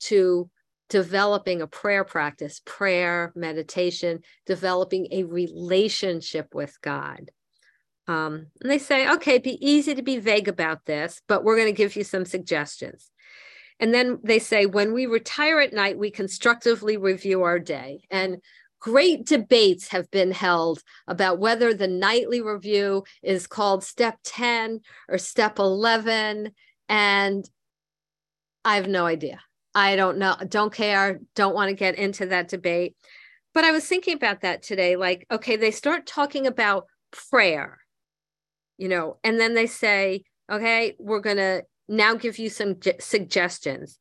to 0.00 0.48
developing 0.88 1.60
a 1.60 1.66
prayer 1.66 2.04
practice 2.04 2.60
prayer 2.64 3.32
meditation 3.34 4.20
developing 4.46 5.08
a 5.10 5.24
relationship 5.24 6.54
with 6.54 6.76
god 6.82 7.30
um, 8.08 8.46
and 8.62 8.70
they 8.70 8.78
say 8.78 9.08
okay 9.08 9.32
it'd 9.32 9.42
be 9.42 9.64
easy 9.64 9.94
to 9.94 10.02
be 10.02 10.18
vague 10.18 10.48
about 10.48 10.86
this 10.86 11.20
but 11.28 11.44
we're 11.44 11.56
going 11.56 11.68
to 11.68 11.72
give 11.72 11.94
you 11.94 12.02
some 12.04 12.24
suggestions. 12.24 13.10
And 13.80 13.94
then 13.94 14.18
they 14.24 14.40
say 14.40 14.66
when 14.66 14.92
we 14.92 15.06
retire 15.06 15.60
at 15.60 15.72
night 15.72 15.98
we 15.98 16.10
constructively 16.10 16.96
review 16.96 17.42
our 17.44 17.60
day. 17.60 18.02
And 18.10 18.38
great 18.80 19.26
debates 19.26 19.88
have 19.88 20.10
been 20.10 20.32
held 20.32 20.82
about 21.06 21.38
whether 21.38 21.72
the 21.74 21.86
nightly 21.86 22.40
review 22.40 23.04
is 23.22 23.46
called 23.46 23.84
step 23.84 24.18
10 24.24 24.80
or 25.08 25.18
step 25.18 25.58
11 25.58 26.52
and 26.88 27.50
i 28.64 28.76
have 28.76 28.88
no 28.88 29.06
idea. 29.06 29.40
I 29.74 29.96
don't 29.96 30.18
know 30.18 30.36
don't 30.48 30.72
care 30.72 31.20
don't 31.34 31.54
want 31.54 31.68
to 31.68 31.74
get 31.74 31.96
into 31.96 32.26
that 32.26 32.48
debate. 32.48 32.96
But 33.54 33.64
i 33.64 33.70
was 33.72 33.86
thinking 33.86 34.14
about 34.14 34.40
that 34.40 34.62
today 34.62 34.96
like 34.96 35.26
okay 35.30 35.56
they 35.56 35.72
start 35.72 36.06
talking 36.06 36.46
about 36.46 36.86
prayer 37.10 37.78
you 38.78 38.88
know 38.88 39.18
and 39.22 39.38
then 39.38 39.54
they 39.54 39.66
say 39.66 40.22
okay 40.50 40.94
we're 40.98 41.20
going 41.20 41.36
to 41.36 41.62
now 41.88 42.14
give 42.14 42.38
you 42.38 42.48
some 42.48 42.80
j- 42.80 42.96
suggestions 42.98 43.98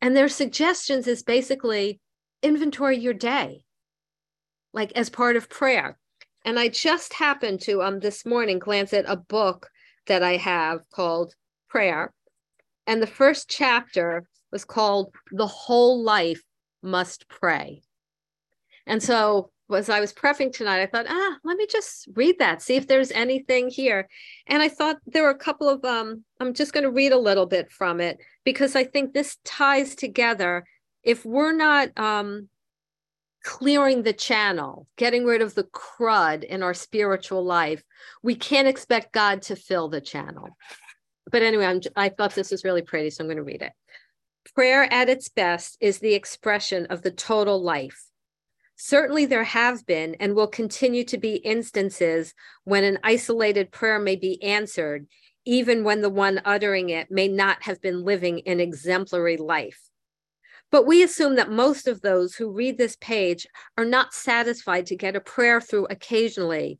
and 0.00 0.16
their 0.16 0.28
suggestions 0.28 1.06
is 1.06 1.22
basically 1.22 2.00
inventory 2.42 2.96
your 2.96 3.14
day 3.14 3.64
like 4.72 4.92
as 4.92 5.10
part 5.10 5.36
of 5.36 5.48
prayer. 5.48 5.98
And 6.44 6.58
I 6.58 6.68
just 6.68 7.12
happened 7.14 7.60
to 7.62 7.82
um 7.82 8.00
this 8.00 8.24
morning 8.24 8.58
glance 8.58 8.92
at 8.92 9.04
a 9.08 9.16
book 9.16 9.68
that 10.06 10.22
I 10.22 10.36
have 10.36 10.88
called 10.90 11.34
Prayer. 11.68 12.12
And 12.86 13.02
the 13.02 13.06
first 13.06 13.50
chapter 13.50 14.26
was 14.50 14.64
called 14.64 15.12
The 15.32 15.46
Whole 15.46 16.02
Life 16.02 16.42
Must 16.82 17.28
Pray. 17.28 17.82
And 18.86 19.02
so 19.02 19.50
as 19.72 19.88
I 19.88 20.00
was 20.00 20.12
prepping 20.12 20.52
tonight, 20.52 20.80
I 20.80 20.86
thought, 20.86 21.06
ah, 21.08 21.36
let 21.44 21.56
me 21.56 21.66
just 21.70 22.08
read 22.14 22.38
that, 22.38 22.62
see 22.62 22.76
if 22.76 22.86
there's 22.86 23.10
anything 23.12 23.68
here. 23.68 24.08
And 24.46 24.62
I 24.62 24.68
thought 24.68 24.96
there 25.06 25.24
were 25.24 25.30
a 25.30 25.34
couple 25.34 25.68
of 25.68 25.84
um, 25.84 26.24
I'm 26.40 26.54
just 26.54 26.72
going 26.72 26.84
to 26.84 26.90
read 26.90 27.12
a 27.12 27.18
little 27.18 27.46
bit 27.46 27.70
from 27.70 28.00
it 28.00 28.18
because 28.44 28.74
I 28.74 28.84
think 28.84 29.12
this 29.12 29.36
ties 29.44 29.94
together. 29.94 30.64
If 31.02 31.24
we're 31.24 31.52
not 31.52 31.96
um 31.98 32.48
clearing 33.44 34.02
the 34.02 34.12
channel, 34.12 34.86
getting 34.96 35.24
rid 35.24 35.42
of 35.42 35.54
the 35.54 35.64
crud 35.64 36.44
in 36.44 36.62
our 36.62 36.74
spiritual 36.74 37.44
life, 37.44 37.82
we 38.22 38.34
can't 38.34 38.68
expect 38.68 39.12
God 39.12 39.42
to 39.42 39.56
fill 39.56 39.88
the 39.88 40.00
channel. 40.00 40.56
But 41.30 41.42
anyway, 41.42 41.66
I'm, 41.66 41.80
I 41.94 42.08
thought 42.08 42.34
this 42.34 42.50
was 42.50 42.64
really 42.64 42.82
pretty, 42.82 43.10
so 43.10 43.22
I'm 43.22 43.28
going 43.28 43.36
to 43.36 43.42
read 43.42 43.62
it. 43.62 43.72
Prayer 44.54 44.90
at 44.92 45.08
its 45.08 45.28
best 45.28 45.76
is 45.80 45.98
the 45.98 46.14
expression 46.14 46.86
of 46.86 47.02
the 47.02 47.10
total 47.10 47.62
life. 47.62 48.07
Certainly, 48.80 49.26
there 49.26 49.42
have 49.42 49.84
been 49.86 50.14
and 50.20 50.36
will 50.36 50.46
continue 50.46 51.02
to 51.06 51.18
be 51.18 51.34
instances 51.34 52.32
when 52.62 52.84
an 52.84 53.00
isolated 53.02 53.72
prayer 53.72 53.98
may 53.98 54.14
be 54.14 54.40
answered, 54.40 55.08
even 55.44 55.82
when 55.82 56.00
the 56.00 56.08
one 56.08 56.40
uttering 56.44 56.88
it 56.88 57.10
may 57.10 57.26
not 57.26 57.64
have 57.64 57.80
been 57.80 58.04
living 58.04 58.40
an 58.46 58.60
exemplary 58.60 59.36
life. 59.36 59.80
But 60.70 60.86
we 60.86 61.02
assume 61.02 61.34
that 61.34 61.50
most 61.50 61.88
of 61.88 62.02
those 62.02 62.36
who 62.36 62.52
read 62.52 62.78
this 62.78 62.94
page 63.00 63.48
are 63.76 63.84
not 63.84 64.14
satisfied 64.14 64.86
to 64.86 64.96
get 64.96 65.16
a 65.16 65.20
prayer 65.20 65.60
through 65.60 65.88
occasionally. 65.90 66.78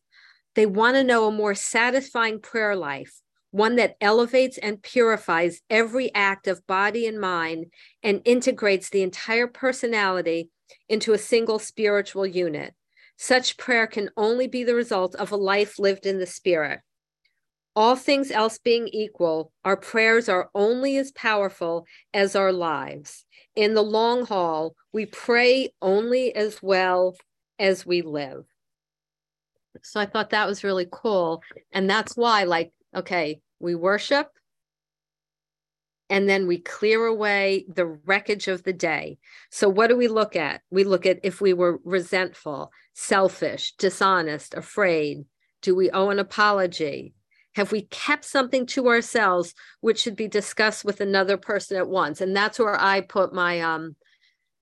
They 0.54 0.66
want 0.66 0.94
to 0.94 1.02
know 1.02 1.26
a 1.26 1.32
more 1.32 1.56
satisfying 1.56 2.40
prayer 2.40 2.76
life, 2.76 3.20
one 3.50 3.74
that 3.74 3.96
elevates 4.00 4.56
and 4.56 4.80
purifies 4.80 5.62
every 5.68 6.14
act 6.14 6.46
of 6.46 6.64
body 6.68 7.08
and 7.08 7.20
mind 7.20 7.72
and 8.04 8.22
integrates 8.24 8.88
the 8.88 9.02
entire 9.02 9.48
personality 9.48 10.50
into 10.88 11.12
a 11.12 11.18
single 11.18 11.58
spiritual 11.58 12.26
unit. 12.26 12.74
Such 13.16 13.56
prayer 13.56 13.86
can 13.86 14.10
only 14.16 14.46
be 14.46 14.64
the 14.64 14.74
result 14.74 15.14
of 15.14 15.32
a 15.32 15.36
life 15.36 15.78
lived 15.78 16.06
in 16.06 16.18
the 16.18 16.26
spirit. 16.26 16.80
All 17.74 17.96
things 17.96 18.30
else 18.30 18.58
being 18.58 18.88
equal, 18.88 19.52
our 19.64 19.76
prayers 19.76 20.28
are 20.28 20.50
only 20.54 20.96
as 20.96 21.12
powerful 21.12 21.86
as 22.12 22.34
our 22.34 22.52
lives 22.52 23.24
in 23.58 23.74
the 23.74 23.82
long 23.82 24.24
haul, 24.24 24.76
we 24.92 25.04
pray 25.04 25.74
only 25.82 26.32
as 26.32 26.62
well 26.62 27.16
as 27.58 27.84
we 27.84 28.02
live. 28.02 28.44
So 29.82 29.98
I 29.98 30.06
thought 30.06 30.30
that 30.30 30.46
was 30.46 30.62
really 30.62 30.86
cool. 30.88 31.42
And 31.72 31.90
that's 31.90 32.16
why, 32.16 32.44
like, 32.44 32.70
okay, 32.94 33.40
we 33.58 33.74
worship, 33.74 34.28
and 36.10 36.28
then 36.28 36.46
we 36.46 36.58
clear 36.58 37.04
away 37.04 37.66
the 37.68 37.86
wreckage 37.86 38.48
of 38.48 38.62
the 38.62 38.72
day. 38.72 39.18
So, 39.50 39.68
what 39.68 39.88
do 39.88 39.96
we 39.96 40.08
look 40.08 40.36
at? 40.36 40.62
We 40.70 40.84
look 40.84 41.06
at 41.06 41.20
if 41.22 41.40
we 41.40 41.52
were 41.52 41.80
resentful, 41.84 42.72
selfish, 42.94 43.72
dishonest, 43.76 44.54
afraid. 44.54 45.24
Do 45.60 45.74
we 45.74 45.90
owe 45.90 46.10
an 46.10 46.18
apology? 46.18 47.14
Have 47.56 47.72
we 47.72 47.82
kept 47.82 48.24
something 48.24 48.66
to 48.66 48.88
ourselves 48.88 49.54
which 49.80 50.00
should 50.00 50.16
be 50.16 50.28
discussed 50.28 50.84
with 50.84 51.00
another 51.00 51.36
person 51.36 51.76
at 51.76 51.88
once? 51.88 52.20
And 52.20 52.34
that's 52.34 52.58
where 52.58 52.80
I 52.80 53.00
put 53.00 53.34
my, 53.34 53.60
um, 53.60 53.96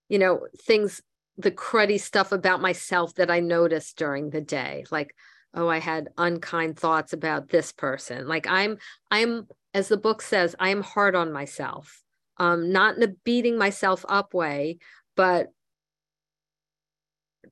you 0.08 0.18
know, 0.18 0.46
things, 0.62 1.02
the 1.36 1.50
cruddy 1.50 2.00
stuff 2.00 2.32
about 2.32 2.62
myself 2.62 3.14
that 3.16 3.30
I 3.30 3.40
noticed 3.40 3.98
during 3.98 4.30
the 4.30 4.40
day. 4.40 4.84
Like, 4.90 5.14
oh, 5.52 5.68
I 5.68 5.78
had 5.78 6.08
unkind 6.16 6.78
thoughts 6.78 7.12
about 7.12 7.48
this 7.48 7.72
person. 7.72 8.26
Like, 8.26 8.46
I'm, 8.46 8.78
I'm 9.10 9.46
as 9.76 9.88
the 9.88 9.98
book 9.98 10.22
says, 10.22 10.56
I 10.58 10.70
am 10.70 10.80
hard 10.80 11.14
on 11.14 11.34
myself, 11.34 12.02
um, 12.38 12.72
not 12.72 12.96
in 12.96 13.02
a 13.02 13.08
beating 13.24 13.58
myself 13.58 14.06
up 14.08 14.32
way, 14.32 14.78
but 15.16 15.48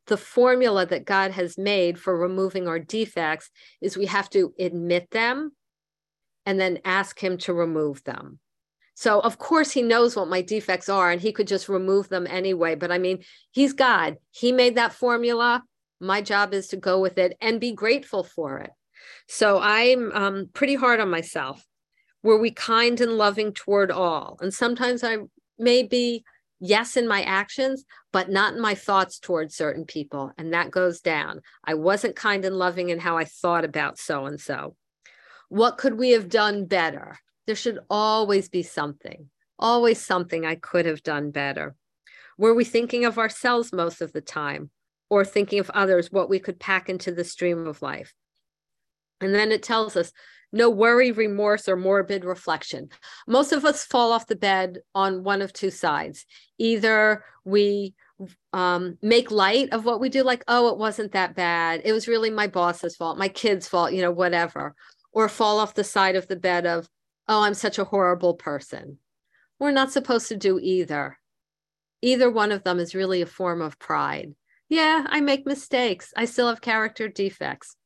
the 0.07 0.17
formula 0.17 0.87
that 0.87 1.05
God 1.05 1.33
has 1.33 1.59
made 1.59 2.01
for 2.01 2.17
removing 2.17 2.67
our 2.67 2.79
defects 2.79 3.51
is 3.83 3.99
we 3.99 4.07
have 4.07 4.31
to 4.31 4.55
admit 4.59 5.11
them 5.11 5.53
and 6.47 6.59
then 6.59 6.79
ask 6.87 7.23
Him 7.23 7.37
to 7.39 7.53
remove 7.53 8.03
them. 8.05 8.39
So, 8.95 9.21
of 9.21 9.37
course, 9.37 9.71
He 9.71 9.83
knows 9.83 10.17
what 10.17 10.29
my 10.29 10.41
defects 10.41 10.89
are 10.89 11.11
and 11.11 11.21
He 11.21 11.31
could 11.31 11.47
just 11.47 11.69
remove 11.69 12.09
them 12.09 12.27
anyway. 12.27 12.75
But 12.75 12.91
I 12.91 12.97
mean, 12.97 13.23
He's 13.51 13.75
God, 13.75 14.17
He 14.31 14.51
made 14.51 14.77
that 14.77 14.95
formula. 14.95 15.63
My 16.01 16.23
job 16.23 16.55
is 16.55 16.69
to 16.69 16.79
go 16.79 17.01
with 17.01 17.19
it 17.19 17.37
and 17.43 17.61
be 17.61 17.73
grateful 17.73 18.25
for 18.25 18.61
it. 18.61 18.71
So, 19.29 19.59
I'm 19.61 20.11
um, 20.13 20.49
pretty 20.55 20.75
hard 20.75 21.01
on 21.01 21.11
myself. 21.11 21.63
Were 22.25 22.39
we 22.39 22.51
kind 22.51 23.01
and 23.03 23.13
loving 23.13 23.53
toward 23.53 23.91
all? 23.91 24.39
And 24.41 24.53
sometimes 24.53 25.05
I 25.05 25.19
may 25.59 25.83
be, 25.83 26.25
yes, 26.59 26.97
in 26.97 27.07
my 27.07 27.23
actions, 27.23 27.85
but 28.13 28.31
not 28.31 28.55
in 28.55 28.63
my 28.63 28.75
thoughts 28.75 29.19
towards 29.19 29.55
certain 29.55 29.85
people. 29.85 30.33
And 30.39 30.55
that 30.55 30.71
goes 30.71 31.01
down. 31.01 31.43
I 31.63 31.75
wasn't 31.75 32.17
kind 32.17 32.43
and 32.47 32.57
loving 32.57 32.89
in 32.89 32.99
how 32.99 33.19
I 33.19 33.27
thought 33.27 33.67
about 33.67 33.99
so 33.99 34.25
and 34.25 34.41
so. 34.41 34.75
What 35.51 35.77
could 35.77 35.99
we 35.99 36.13
have 36.13 36.31
done 36.31 36.65
better? 36.65 37.19
There 37.47 37.55
should 37.55 37.79
always 37.91 38.49
be 38.49 38.63
something, 38.63 39.29
always 39.59 40.01
something 40.01 40.47
I 40.47 40.55
could 40.55 40.87
have 40.87 41.03
done 41.03 41.31
better. 41.31 41.77
Were 42.39 42.55
we 42.55 42.65
thinking 42.65 43.05
of 43.05 43.19
ourselves 43.19 43.71
most 43.71 44.01
of 44.01 44.15
the 44.15 44.23
time 44.23 44.71
or 45.11 45.27
thinking 45.27 45.59
of 45.59 45.69
others, 45.71 46.11
what 46.11 46.31
we 46.31 46.39
could 46.39 46.59
pack 46.59 46.89
into 46.89 47.13
the 47.13 47.23
stream 47.23 47.67
of 47.67 47.83
life? 47.83 48.15
And 49.21 49.35
then 49.35 49.53
it 49.53 49.63
tells 49.63 49.97
us 49.97 50.13
no 50.55 50.71
worry, 50.71 51.11
remorse, 51.11 51.69
or 51.69 51.77
morbid 51.77 52.25
reflection. 52.25 52.89
Most 53.27 53.53
of 53.53 53.65
us 53.65 53.85
fall 53.85 54.13
off 54.13 54.29
the 54.29 54.37
bed 54.37 54.79
on 54.95 55.25
one 55.25 55.43
of 55.43 55.53
two 55.53 55.71
sides. 55.71 56.27
Either 56.59 57.25
we 57.45 57.95
um, 58.53 58.97
make 59.03 59.33
light 59.33 59.73
of 59.73 59.85
what 59.85 60.01
we 60.01 60.09
do, 60.09 60.23
like, 60.23 60.45
oh, 60.47 60.69
it 60.69 60.79
wasn't 60.79 61.11
that 61.13 61.35
bad. 61.35 61.83
It 61.85 61.93
was 61.93 62.07
really 62.07 62.31
my 62.31 62.47
boss's 62.47 62.95
fault, 62.95 63.19
my 63.19 63.27
kid's 63.29 63.67
fault, 63.67 63.93
you 63.93 64.01
know, 64.01 64.13
whatever. 64.13 64.77
Or 65.11 65.29
fall 65.29 65.59
off 65.59 65.75
the 65.75 65.83
side 65.83 66.15
of 66.15 66.29
the 66.29 66.37
bed 66.37 66.67
of, 66.67 66.89
oh, 67.27 67.43
I'm 67.43 67.55
such 67.55 67.79
a 67.79 67.85
horrible 67.85 68.35
person. 68.35 68.99
We're 69.59 69.73
not 69.73 69.91
supposed 69.91 70.29
to 70.29 70.37
do 70.37 70.61
either. 70.61 71.19
Either 72.01 72.31
one 72.31 72.53
of 72.53 72.63
them 72.63 72.79
is 72.79 72.95
really 72.95 73.23
a 73.23 73.27
form 73.27 73.61
of 73.61 73.79
pride. 73.79 74.35
Yeah, 74.69 75.05
I 75.09 75.21
make 75.21 75.47
mistakes. 75.47 76.13
I 76.17 76.27
still 76.27 76.49
have 76.49 76.61
character 76.61 77.09
defects. 77.09 77.77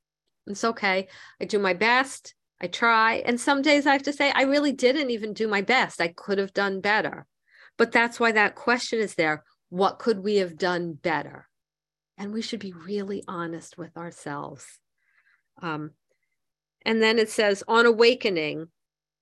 It's 0.49 0.65
okay. 0.65 1.09
I 1.41 1.45
do 1.45 1.59
my 1.59 1.75
best. 1.75 2.35
I 2.61 2.67
try. 2.67 3.17
And 3.25 3.41
some 3.41 3.63
days 3.63 3.87
I 3.87 3.93
have 3.93 4.03
to 4.05 4.13
say, 4.13 4.33
I 4.35 4.43
really 4.43 4.73
didn't 4.73 5.11
even 5.11 5.33
do 5.33 5.47
my 5.47 5.63
best. 5.63 6.01
I 6.01 6.09
could 6.09 6.39
have 6.39 6.53
done 6.53 6.81
better. 6.81 7.27
But 7.77 7.93
that's 7.93 8.19
why 8.19 8.33
that 8.33 8.57
question 8.57 8.99
is 8.99 9.15
there. 9.15 9.45
What 9.69 9.99
could 9.99 10.25
we 10.25 10.37
have 10.37 10.59
done 10.59 10.95
better? 10.95 11.49
And 12.17 12.33
we 12.33 12.43
should 12.43 12.61
be 12.61 12.73
really 12.73 13.23
honest 13.29 13.79
with 13.79 13.97
ourselves. 13.97 14.65
Um, 15.63 15.93
and 16.85 17.01
then 17.01 17.19
it 17.19 17.31
says, 17.31 17.63
on 17.69 17.87
awakening, 17.87 18.69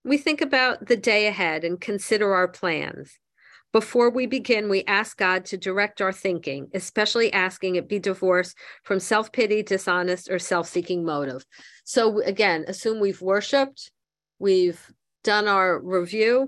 we 0.05 0.17
think 0.17 0.41
about 0.41 0.87
the 0.87 0.97
day 0.97 1.27
ahead 1.27 1.65
and 1.65 1.81
consider 1.81 2.33
our 2.33 2.49
plans. 2.49 3.19
Before 3.77 4.09
we 4.09 4.25
begin, 4.25 4.71
we 4.71 4.85
ask 4.85 5.19
God 5.19 5.45
to 5.45 5.59
direct 5.59 6.01
our 6.01 6.11
thinking, 6.11 6.71
especially 6.73 7.31
asking 7.31 7.77
it 7.77 7.91
be 7.91 7.99
divorced 7.99 8.57
from 8.85 8.99
self 8.99 9.31
pity, 9.33 9.62
dishonest, 9.62 10.31
or 10.31 10.39
self 10.39 10.67
seeking 10.67 11.05
motive. 11.05 11.45
So, 11.85 12.23
again, 12.23 12.65
assume 12.69 13.01
we've 13.01 13.21
worshiped, 13.21 13.91
we've 14.39 14.81
done 15.25 15.47
our 15.47 15.79
review, 15.79 16.47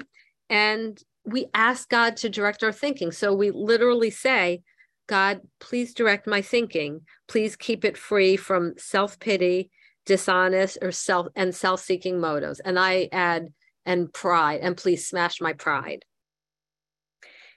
and 0.49 0.99
we 1.27 1.49
ask 1.53 1.91
God 1.91 2.17
to 2.17 2.31
direct 2.31 2.63
our 2.63 2.73
thinking. 2.73 3.13
So, 3.13 3.35
we 3.35 3.51
literally 3.51 4.09
say, 4.09 4.63
God, 5.07 5.43
please 5.61 5.93
direct 5.93 6.27
my 6.27 6.41
thinking. 6.41 7.03
Please 7.27 7.57
keep 7.57 7.85
it 7.85 7.99
free 7.99 8.39
from 8.39 8.73
self 8.79 9.21
pity, 9.21 9.71
dishonest, 10.07 10.79
or 10.81 10.93
self 10.93 11.27
and 11.37 11.55
self 11.55 11.81
seeking 11.81 12.21
motives. 12.21 12.59
And 12.61 12.79
I 12.79 13.11
add, 13.13 13.49
and 13.85 14.11
pride, 14.15 14.61
and 14.63 14.79
please 14.79 15.07
smash 15.07 15.43
my 15.43 15.53
pride. 15.53 16.07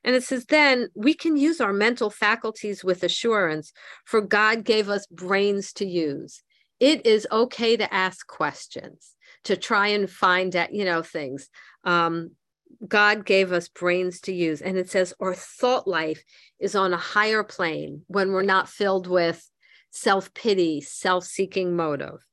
And 0.03 0.15
it 0.15 0.23
says, 0.23 0.45
then 0.45 0.89
we 0.95 1.13
can 1.13 1.37
use 1.37 1.61
our 1.61 1.73
mental 1.73 2.09
faculties 2.09 2.83
with 2.83 3.03
assurance, 3.03 3.71
for 4.05 4.21
God 4.21 4.63
gave 4.63 4.89
us 4.89 5.05
brains 5.07 5.73
to 5.73 5.85
use. 5.85 6.41
It 6.79 7.05
is 7.05 7.27
okay 7.31 7.77
to 7.77 7.93
ask 7.93 8.25
questions, 8.25 9.15
to 9.43 9.55
try 9.55 9.89
and 9.89 10.09
find 10.09 10.55
out, 10.55 10.73
you 10.73 10.85
know, 10.85 11.03
things. 11.03 11.49
Um, 11.83 12.31
God 12.87 13.25
gave 13.25 13.51
us 13.51 13.67
brains 13.67 14.21
to 14.21 14.33
use. 14.33 14.61
And 14.61 14.77
it 14.77 14.89
says, 14.89 15.13
our 15.19 15.35
thought 15.35 15.87
life 15.87 16.23
is 16.59 16.75
on 16.75 16.93
a 16.93 16.97
higher 16.97 17.43
plane 17.43 18.01
when 18.07 18.31
we're 18.31 18.41
not 18.41 18.69
filled 18.69 19.07
with 19.07 19.47
self 19.91 20.33
pity, 20.33 20.81
self 20.81 21.25
seeking 21.25 21.75
motive. 21.75 22.25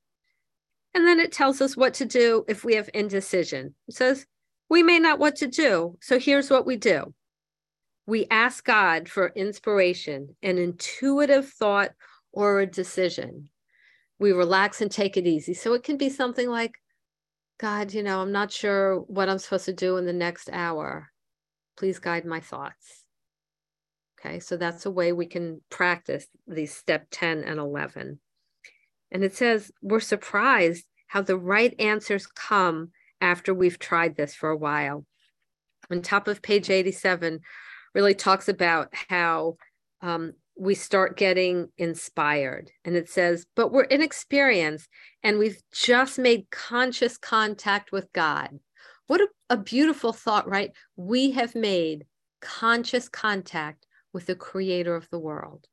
And 0.94 1.06
then 1.06 1.20
it 1.20 1.32
tells 1.32 1.60
us 1.60 1.76
what 1.76 1.94
to 1.94 2.06
do 2.06 2.44
if 2.48 2.64
we 2.64 2.74
have 2.74 2.88
indecision. 2.94 3.74
It 3.86 3.94
says, 3.94 4.26
we 4.70 4.82
may 4.82 4.98
not 4.98 5.18
what 5.18 5.36
to 5.36 5.46
do. 5.46 5.96
So 6.00 6.18
here's 6.18 6.50
what 6.50 6.66
we 6.66 6.76
do 6.76 7.14
we 8.08 8.26
ask 8.30 8.64
God 8.64 9.06
for 9.06 9.34
inspiration, 9.36 10.34
an 10.42 10.56
intuitive 10.56 11.46
thought, 11.46 11.90
or 12.32 12.60
a 12.60 12.66
decision. 12.66 13.50
We 14.18 14.32
relax 14.32 14.80
and 14.80 14.90
take 14.90 15.18
it 15.18 15.26
easy. 15.26 15.52
So 15.52 15.74
it 15.74 15.82
can 15.82 15.98
be 15.98 16.08
something 16.08 16.48
like, 16.48 16.72
God, 17.60 17.92
you 17.92 18.02
know, 18.02 18.22
I'm 18.22 18.32
not 18.32 18.50
sure 18.50 19.00
what 19.00 19.28
I'm 19.28 19.36
supposed 19.36 19.66
to 19.66 19.74
do 19.74 19.98
in 19.98 20.06
the 20.06 20.14
next 20.14 20.48
hour. 20.50 21.10
Please 21.76 21.98
guide 21.98 22.24
my 22.24 22.40
thoughts. 22.40 23.04
Okay, 24.18 24.40
so 24.40 24.56
that's 24.56 24.86
a 24.86 24.90
way 24.90 25.12
we 25.12 25.26
can 25.26 25.60
practice 25.68 26.28
these 26.46 26.74
step 26.74 27.08
10 27.10 27.44
and 27.44 27.60
11. 27.60 28.20
And 29.10 29.22
it 29.22 29.36
says, 29.36 29.70
we're 29.82 30.00
surprised 30.00 30.86
how 31.08 31.20
the 31.20 31.36
right 31.36 31.78
answers 31.78 32.26
come 32.26 32.92
after 33.20 33.52
we've 33.52 33.78
tried 33.78 34.16
this 34.16 34.34
for 34.34 34.48
a 34.48 34.56
while. 34.56 35.04
On 35.90 36.00
top 36.00 36.26
of 36.26 36.40
page 36.40 36.70
87, 36.70 37.40
really 37.94 38.14
talks 38.14 38.48
about 38.48 38.92
how 39.08 39.56
um, 40.00 40.32
we 40.56 40.74
start 40.74 41.16
getting 41.16 41.68
inspired. 41.78 42.70
And 42.84 42.96
it 42.96 43.08
says, 43.08 43.46
but 43.54 43.72
we're 43.72 43.84
inexperienced 43.84 44.88
and 45.22 45.38
we've 45.38 45.60
just 45.72 46.18
made 46.18 46.50
conscious 46.50 47.16
contact 47.16 47.92
with 47.92 48.12
God. 48.12 48.58
What 49.06 49.20
a, 49.20 49.28
a 49.50 49.56
beautiful 49.56 50.12
thought, 50.12 50.48
right? 50.48 50.72
We 50.96 51.30
have 51.32 51.54
made 51.54 52.06
conscious 52.40 53.08
contact 53.08 53.86
with 54.12 54.26
the 54.26 54.34
creator 54.34 54.94
of 54.94 55.08
the 55.10 55.18
world. 55.18 55.66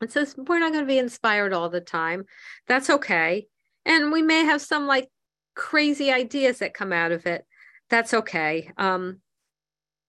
It 0.00 0.12
says, 0.12 0.34
we're 0.36 0.60
not 0.60 0.72
going 0.72 0.84
to 0.84 0.88
be 0.88 0.98
inspired 0.98 1.52
all 1.52 1.68
the 1.68 1.80
time. 1.80 2.24
That's 2.66 2.88
okay. 2.88 3.46
And 3.84 4.12
we 4.12 4.22
may 4.22 4.44
have 4.44 4.62
some 4.62 4.86
like 4.86 5.08
crazy 5.54 6.12
ideas 6.12 6.58
that 6.58 6.74
come 6.74 6.92
out 6.92 7.12
of 7.12 7.26
it. 7.26 7.44
That's 7.90 8.14
okay. 8.14 8.70
Um, 8.76 9.20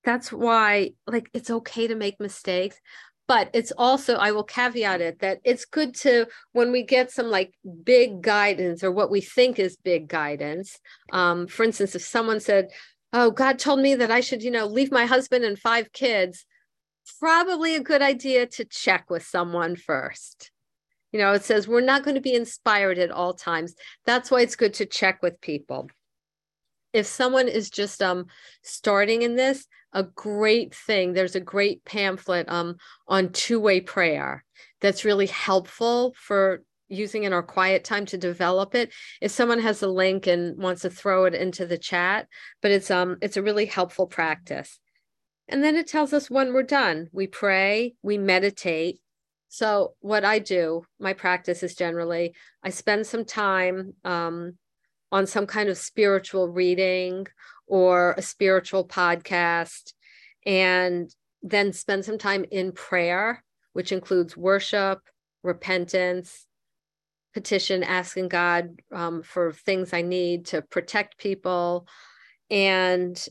that's 0.03 0.31
why 0.31 0.91
like 1.07 1.29
it's 1.33 1.49
okay 1.49 1.87
to 1.87 1.95
make 1.95 2.19
mistakes 2.19 2.77
but 3.27 3.49
it's 3.53 3.71
also 3.77 4.15
i 4.15 4.31
will 4.31 4.43
caveat 4.43 5.01
it 5.01 5.19
that 5.19 5.39
it's 5.43 5.65
good 5.65 5.93
to 5.93 6.25
when 6.53 6.71
we 6.71 6.83
get 6.83 7.11
some 7.11 7.27
like 7.27 7.53
big 7.83 8.21
guidance 8.21 8.83
or 8.83 8.91
what 8.91 9.11
we 9.11 9.21
think 9.21 9.59
is 9.59 9.77
big 9.77 10.07
guidance 10.07 10.79
um, 11.13 11.47
for 11.47 11.63
instance 11.63 11.95
if 11.95 12.01
someone 12.01 12.39
said 12.39 12.69
oh 13.13 13.31
god 13.31 13.59
told 13.59 13.79
me 13.79 13.95
that 13.95 14.11
i 14.11 14.19
should 14.19 14.41
you 14.41 14.51
know 14.51 14.65
leave 14.65 14.91
my 14.91 15.05
husband 15.05 15.43
and 15.43 15.59
five 15.59 15.91
kids 15.91 16.45
probably 17.19 17.75
a 17.75 17.81
good 17.81 18.01
idea 18.01 18.45
to 18.45 18.65
check 18.65 19.09
with 19.09 19.23
someone 19.25 19.75
first. 19.75 20.51
You 21.11 21.19
know 21.19 21.33
it 21.33 21.43
says 21.43 21.67
we're 21.67 21.81
not 21.81 22.03
going 22.03 22.15
to 22.15 22.21
be 22.21 22.35
inspired 22.35 22.99
at 22.99 23.11
all 23.11 23.33
times. 23.33 23.73
That's 24.05 24.29
why 24.29 24.41
it's 24.41 24.55
good 24.55 24.75
to 24.75 24.85
check 24.85 25.23
with 25.23 25.41
people 25.41 25.89
if 26.93 27.05
someone 27.05 27.47
is 27.47 27.69
just 27.69 28.01
um 28.01 28.25
starting 28.63 29.21
in 29.21 29.35
this 29.35 29.67
a 29.93 30.03
great 30.03 30.73
thing 30.73 31.13
there's 31.13 31.35
a 31.35 31.39
great 31.39 31.83
pamphlet 31.85 32.47
um 32.49 32.75
on 33.07 33.31
two-way 33.31 33.81
prayer 33.81 34.43
that's 34.81 35.05
really 35.05 35.27
helpful 35.27 36.13
for 36.17 36.61
using 36.89 37.23
in 37.23 37.33
our 37.33 37.43
quiet 37.43 37.83
time 37.83 38.05
to 38.07 38.17
develop 38.17 38.75
it. 38.75 38.91
If 39.21 39.31
someone 39.31 39.59
has 39.59 39.81
a 39.83 39.87
link 39.87 40.27
and 40.27 40.57
wants 40.57 40.81
to 40.81 40.89
throw 40.89 41.25
it 41.25 41.35
into 41.35 41.65
the 41.65 41.77
chat, 41.77 42.27
but 42.61 42.71
it's 42.71 42.91
um 42.91 43.17
it's 43.21 43.37
a 43.37 43.43
really 43.43 43.65
helpful 43.65 44.07
practice. 44.07 44.79
And 45.47 45.63
then 45.63 45.75
it 45.75 45.87
tells 45.87 46.13
us 46.13 46.29
when 46.29 46.53
we're 46.53 46.63
done. 46.63 47.07
We 47.11 47.27
pray, 47.27 47.95
we 48.03 48.17
meditate. 48.17 48.99
So 49.47 49.95
what 49.99 50.23
I 50.23 50.39
do, 50.39 50.83
my 50.99 51.13
practice 51.13 51.63
is 51.63 51.75
generally 51.75 52.35
I 52.63 52.69
spend 52.69 53.07
some 53.07 53.25
time 53.25 53.93
um, 54.03 54.57
on 55.11 55.25
some 55.27 55.47
kind 55.47 55.69
of 55.69 55.77
spiritual 55.77 56.47
reading 56.49 57.27
or 57.67 58.15
a 58.17 58.21
spiritual 58.21 58.87
podcast, 58.87 59.93
and 60.45 61.13
then 61.41 61.73
spend 61.73 62.05
some 62.05 62.17
time 62.17 62.45
in 62.51 62.71
prayer, 62.71 63.43
which 63.73 63.91
includes 63.91 64.35
worship, 64.35 64.99
repentance, 65.43 66.45
petition, 67.33 67.83
asking 67.83 68.27
God 68.27 68.79
um, 68.91 69.21
for 69.21 69.53
things 69.53 69.93
I 69.93 70.01
need 70.01 70.47
to 70.47 70.61
protect 70.61 71.17
people, 71.17 71.87
and 72.49 73.27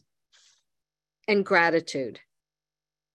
and 1.27 1.45
gratitude 1.45 2.21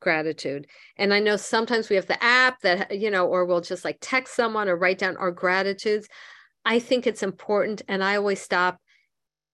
gratitude. 0.04 0.68
And 0.98 1.14
i 1.14 1.20
know 1.20 1.38
sometimes 1.38 1.90
we 1.90 1.96
have 1.96 2.06
the 2.06 2.22
app 2.22 2.62
that 2.62 3.00
you 3.00 3.10
know 3.10 3.26
or 3.26 3.46
we'll 3.46 3.62
just 3.62 3.86
like 3.86 3.98
text 4.02 4.36
someone 4.36 4.70
or 4.70 4.76
write 4.76 5.00
down 5.00 5.18
our 5.18 5.32
gratitudes 5.32 6.08
i 6.66 6.80
think 6.80 7.06
it's 7.06 7.24
important 7.24 7.82
and 7.88 8.04
i 8.04 8.16
always 8.16 8.42
stop 8.42 8.80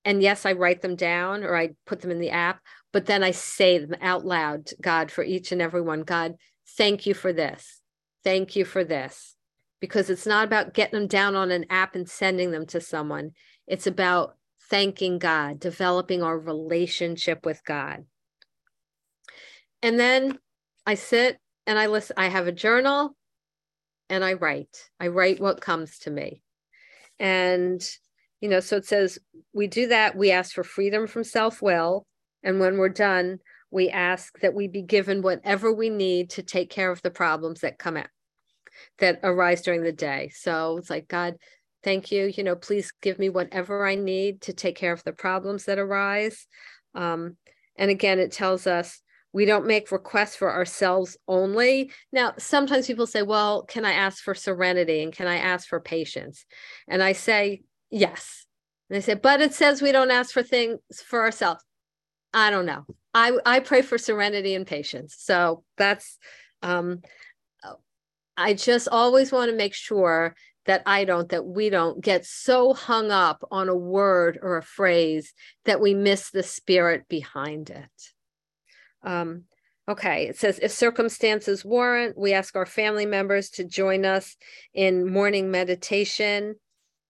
and 0.06 0.22
yes 0.22 0.46
i 0.46 0.52
write 0.52 0.82
them 0.82 0.96
down 0.96 1.44
or 1.44 1.56
i 1.56 1.70
put 1.86 2.02
them 2.02 2.12
in 2.12 2.20
the 2.20 2.30
app 2.30 2.60
but 2.92 3.06
then 3.06 3.24
i 3.24 3.32
say 3.32 3.78
them 3.78 3.96
out 4.02 4.26
loud 4.26 4.70
god 4.82 5.12
for 5.12 5.24
each 5.24 5.52
and 5.52 5.62
every 5.62 5.82
one 5.82 6.02
god 6.02 6.36
thank 6.78 7.06
you 7.06 7.14
for 7.14 7.34
this 7.34 7.82
thank 8.24 8.56
you 8.56 8.66
for 8.66 8.84
this 8.84 9.36
because 9.80 10.10
it's 10.10 10.26
not 10.26 10.46
about 10.46 10.74
getting 10.74 11.00
them 11.00 11.08
down 11.08 11.36
on 11.36 11.52
an 11.52 11.66
app 11.70 11.96
and 11.96 12.10
sending 12.10 12.52
them 12.52 12.66
to 12.66 12.82
someone 12.82 13.32
it's 13.68 13.88
about 13.88 14.36
thanking 14.70 15.18
god 15.18 15.60
developing 15.60 16.22
our 16.22 16.38
relationship 16.38 17.46
with 17.46 17.64
god 17.66 18.06
and 19.82 20.00
then 20.00 20.38
I 20.86 20.96
sit 20.96 21.40
and 21.66 21.78
I 21.78 21.88
listen. 21.88 22.16
I 22.18 22.28
have 22.28 22.48
a 22.48 22.52
journal 22.52 23.16
and 24.10 24.24
I 24.24 24.34
write. 24.34 24.90
I 25.00 25.08
write 25.08 25.40
what 25.40 25.62
comes 25.62 26.00
to 26.00 26.12
me. 26.12 26.42
And, 27.20 27.82
you 28.42 28.50
know, 28.50 28.60
so 28.60 28.78
it 28.78 28.86
says 28.86 29.20
we 29.54 29.68
do 29.68 29.88
that. 29.88 30.16
We 30.16 30.32
ask 30.32 30.54
for 30.54 30.64
freedom 30.64 31.08
from 31.08 31.24
self 31.24 31.62
will. 31.62 32.06
And 32.44 32.60
when 32.60 32.78
we're 32.78 32.90
done, 32.90 33.40
we 33.72 33.90
ask 33.90 34.40
that 34.40 34.54
we 34.54 34.68
be 34.68 34.82
given 34.82 35.22
whatever 35.22 35.74
we 35.74 35.90
need 35.90 36.32
to 36.32 36.44
take 36.44 36.70
care 36.70 36.92
of 36.92 37.02
the 37.02 37.12
problems 37.12 37.62
that 37.62 37.78
come 37.78 37.98
out, 37.98 38.08
that 39.00 39.20
arise 39.24 39.62
during 39.62 39.84
the 39.84 39.92
day. 39.92 40.32
So 40.34 40.78
it's 40.78 40.90
like, 40.90 41.08
God, 41.08 41.36
thank 41.84 42.12
you. 42.12 42.32
You 42.36 42.44
know, 42.44 42.56
please 42.56 42.92
give 43.02 43.20
me 43.20 43.30
whatever 43.30 43.86
I 43.86 43.96
need 43.96 44.42
to 44.42 44.54
take 44.54 44.76
care 44.76 44.94
of 44.94 45.04
the 45.04 45.14
problems 45.14 45.66
that 45.66 45.78
arise. 45.78 46.48
Um, 46.96 47.38
and 47.78 47.92
again, 47.92 48.20
it 48.20 48.32
tells 48.32 48.66
us 48.66 49.02
we 49.32 49.46
don't 49.46 49.68
make 49.68 49.92
requests 49.92 50.36
for 50.36 50.52
ourselves 50.52 51.18
only. 51.28 51.92
Now, 52.12 52.34
sometimes 52.38 52.88
people 52.88 53.08
say, 53.08 53.22
well, 53.22 53.64
can 53.64 53.86
I 53.86 53.94
ask 53.94 54.24
for 54.24 54.34
serenity 54.34 55.04
and 55.04 55.14
can 55.14 55.28
I 55.28 55.38
ask 55.38 55.68
for 55.68 55.80
patience? 55.80 56.46
And 56.88 57.04
I 57.04 57.14
say, 57.14 57.62
yes. 57.92 58.46
And 58.90 58.96
they 58.96 59.02
say, 59.02 59.14
but 59.14 59.42
it 59.42 59.54
says 59.54 59.82
we 59.82 59.92
don't 59.92 60.12
ask 60.12 60.34
for 60.34 60.44
things 60.44 60.80
for 61.06 61.22
ourselves. 61.22 61.64
I 62.34 62.50
don't 62.50 62.66
know. 62.66 62.86
I, 63.14 63.38
I 63.46 63.60
pray 63.60 63.82
for 63.82 63.98
serenity 63.98 64.56
and 64.56 64.66
patience. 64.66 65.16
So 65.20 65.64
that's, 65.78 66.18
um, 66.62 67.02
I 68.38 68.54
just 68.54 68.88
always 68.88 69.32
want 69.32 69.52
to 69.52 69.58
make 69.58 69.74
sure 69.74 70.36
that 70.66 70.84
I 70.86 71.04
don't, 71.04 71.30
that 71.30 71.46
we 71.46 71.70
don't 71.70 72.02
get 72.02 72.26
so 72.26 72.74
hung 72.74 73.12
up 73.12 73.44
on 73.52 73.70
a 73.70 73.76
word 73.76 74.40
or 74.42 74.58
a 74.58 74.64
phrase 74.64 75.34
that 75.66 75.82
we 75.82 75.94
miss 75.94 76.30
the 76.30 76.44
spirit 76.44 77.08
behind 77.10 77.70
it. 77.70 77.90
Um, 79.04 79.44
okay, 79.88 80.28
it 80.28 80.38
says 80.38 80.60
if 80.62 80.72
circumstances 80.72 81.66
warrant, 81.66 82.18
we 82.18 82.34
ask 82.34 82.56
our 82.56 82.66
family 82.66 83.06
members 83.06 83.50
to 83.52 83.64
join 83.64 84.06
us 84.06 84.36
in 84.74 85.12
morning 85.12 85.52
meditation. 85.52 86.56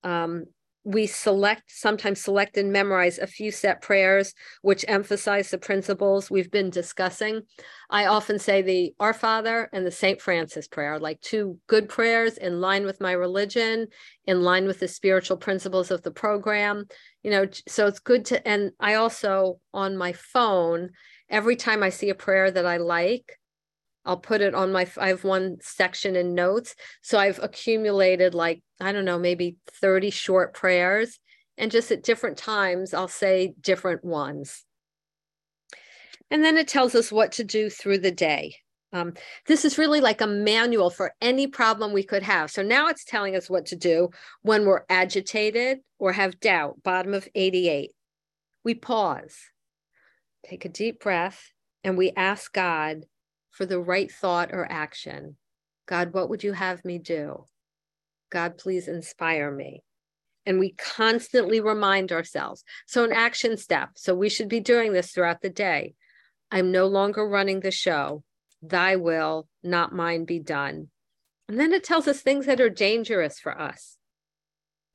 Um, 0.04 0.45
we 0.86 1.06
select, 1.06 1.63
sometimes 1.67 2.21
select 2.21 2.58
and 2.58 2.71
memorize 2.71 3.19
a 3.19 3.28
few 3.28 3.52
set 3.52 3.82
prayers 3.82 4.34
which 4.62 4.86
emphasize 4.88 5.52
the 5.52 5.58
principles 5.58 6.32
we've 6.32 6.49
been 6.49 6.69
discussing. 6.69 7.41
I 7.89 8.06
often 8.06 8.39
say 8.39 8.62
the 8.62 8.95
Our 8.99 9.13
Father 9.13 9.69
and 9.73 9.86
the 9.86 9.91
St. 9.91 10.21
Francis 10.21 10.67
prayer, 10.67 10.97
like 10.97 11.19
two 11.19 11.60
good 11.67 11.89
prayers 11.89 12.38
in 12.38 12.62
line 12.62 12.86
with 12.86 13.02
my 13.02 13.12
religion, 13.12 13.88
in 14.25 14.41
line 14.41 14.65
with 14.65 14.80
the 14.80 14.88
spiritual 14.88 15.38
principles 15.38 15.91
of 15.91 16.02
the 16.02 16.12
program. 16.12 16.86
You 17.23 17.32
know, 17.32 17.45
so 17.67 17.86
it's 17.86 17.99
good 17.99 18.25
to, 18.25 18.47
and 18.47 18.71
I 18.80 18.95
also 18.95 19.60
on 19.73 19.97
my 19.97 20.13
phone 20.13 20.91
every 21.30 21.56
time 21.56 21.84
I 21.84 21.89
see 21.89 22.10
a 22.10 22.15
prayer 22.15 22.50
that 22.50 22.65
I 22.65 22.78
like, 22.78 23.39
I'll 24.06 24.18
put 24.18 24.42
it 24.42 24.56
on 24.56 24.72
my, 24.72 24.88
I 24.98 25.10
have 25.10 25.24
one 25.24 25.58
section 25.62 26.15
in 26.15 26.34
notes. 26.34 26.76
So 27.02 27.20
I've 27.20 27.39
accumulated 27.42 28.34
like, 28.34 28.62
I 28.80 28.92
don't 28.92 29.06
know, 29.06 29.20
maybe 29.20 29.58
30 29.82 30.10
short 30.10 30.54
prayers. 30.54 31.20
And 31.58 31.72
just 31.72 31.92
at 31.92 32.04
different 32.04 32.38
times, 32.38 32.94
I'll 32.94 33.08
say 33.10 33.54
different 33.60 34.04
ones. 34.04 34.63
And 36.32 36.44
then 36.44 36.58
it 36.58 36.68
tells 36.68 36.96
us 36.96 37.12
what 37.12 37.34
to 37.34 37.44
do 37.44 37.70
through 37.70 38.00
the 38.00 38.12
day. 38.12 38.56
Um, 38.92 39.13
this 39.46 39.65
is 39.65 39.78
really 39.78 40.02
like 40.02 40.22
a 40.22 40.28
manual 40.28 40.89
for 40.89 41.13
any 41.22 41.46
problem 41.46 41.92
we 41.92 42.04
could 42.04 42.24
have. 42.24 42.50
So 42.50 42.63
now 42.63 42.88
it's 42.88 43.04
telling 43.04 43.36
us 43.36 43.50
what 43.50 43.68
to 43.68 43.76
do 43.76 44.10
when 44.42 44.65
we're 44.65 44.86
agitated 44.89 45.80
or 46.00 46.13
have 46.13 46.39
doubt, 46.39 46.82
bottom 46.82 47.13
of 47.13 47.28
88. 47.36 47.92
We 48.63 48.74
pause 48.74 49.38
take 50.47 50.65
a 50.65 50.69
deep 50.69 50.99
breath, 51.02 51.52
and 51.84 51.97
we 51.97 52.12
ask 52.15 52.52
God 52.54 53.06
for 53.52 53.65
the 53.65 53.80
right 53.80 54.12
thought 54.12 54.52
or 54.52 54.69
action. 54.69 55.38
God, 55.88 56.13
what 56.13 56.30
would 56.30 56.43
you 56.43 56.54
have 56.54 56.86
me 56.86 56.97
do? 56.99 57.45
God, 58.32 58.58
please 58.58 58.88
inspire 58.88 59.52
me. 59.52 59.84
And 60.45 60.60
we 60.60 60.71
constantly 60.73 61.60
remind 61.60 62.12
ourselves. 62.12 62.63
So, 62.88 63.04
an 63.04 63.12
action 63.12 63.58
step. 63.58 63.89
So, 63.95 64.15
we 64.15 64.30
should 64.30 64.49
be 64.49 64.60
doing 64.60 64.93
this 64.93 65.12
throughout 65.12 65.41
the 65.41 65.49
day. 65.49 65.95
I'm 66.52 66.71
no 66.71 66.88
longer 66.88 67.28
running 67.28 67.60
the 67.60 67.71
show. 67.71 68.23
Thy 68.62 68.95
will, 68.95 69.47
not 69.63 69.93
mine, 69.93 70.25
be 70.25 70.39
done. 70.39 70.89
And 71.47 71.60
then 71.60 71.73
it 71.73 71.84
tells 71.84 72.08
us 72.08 72.21
things 72.21 72.45
that 72.45 72.62
are 72.62 72.69
dangerous 72.69 73.39
for 73.39 73.60
us 73.60 73.97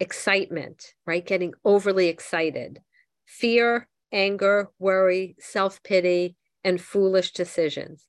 excitement, 0.00 0.92
right? 1.07 1.24
Getting 1.24 1.54
overly 1.64 2.09
excited, 2.09 2.80
fear, 3.26 3.88
anger, 4.14 4.70
worry, 4.79 5.37
self 5.38 5.83
pity, 5.83 6.37
and 6.62 6.81
foolish 6.81 7.33
decisions. 7.33 8.07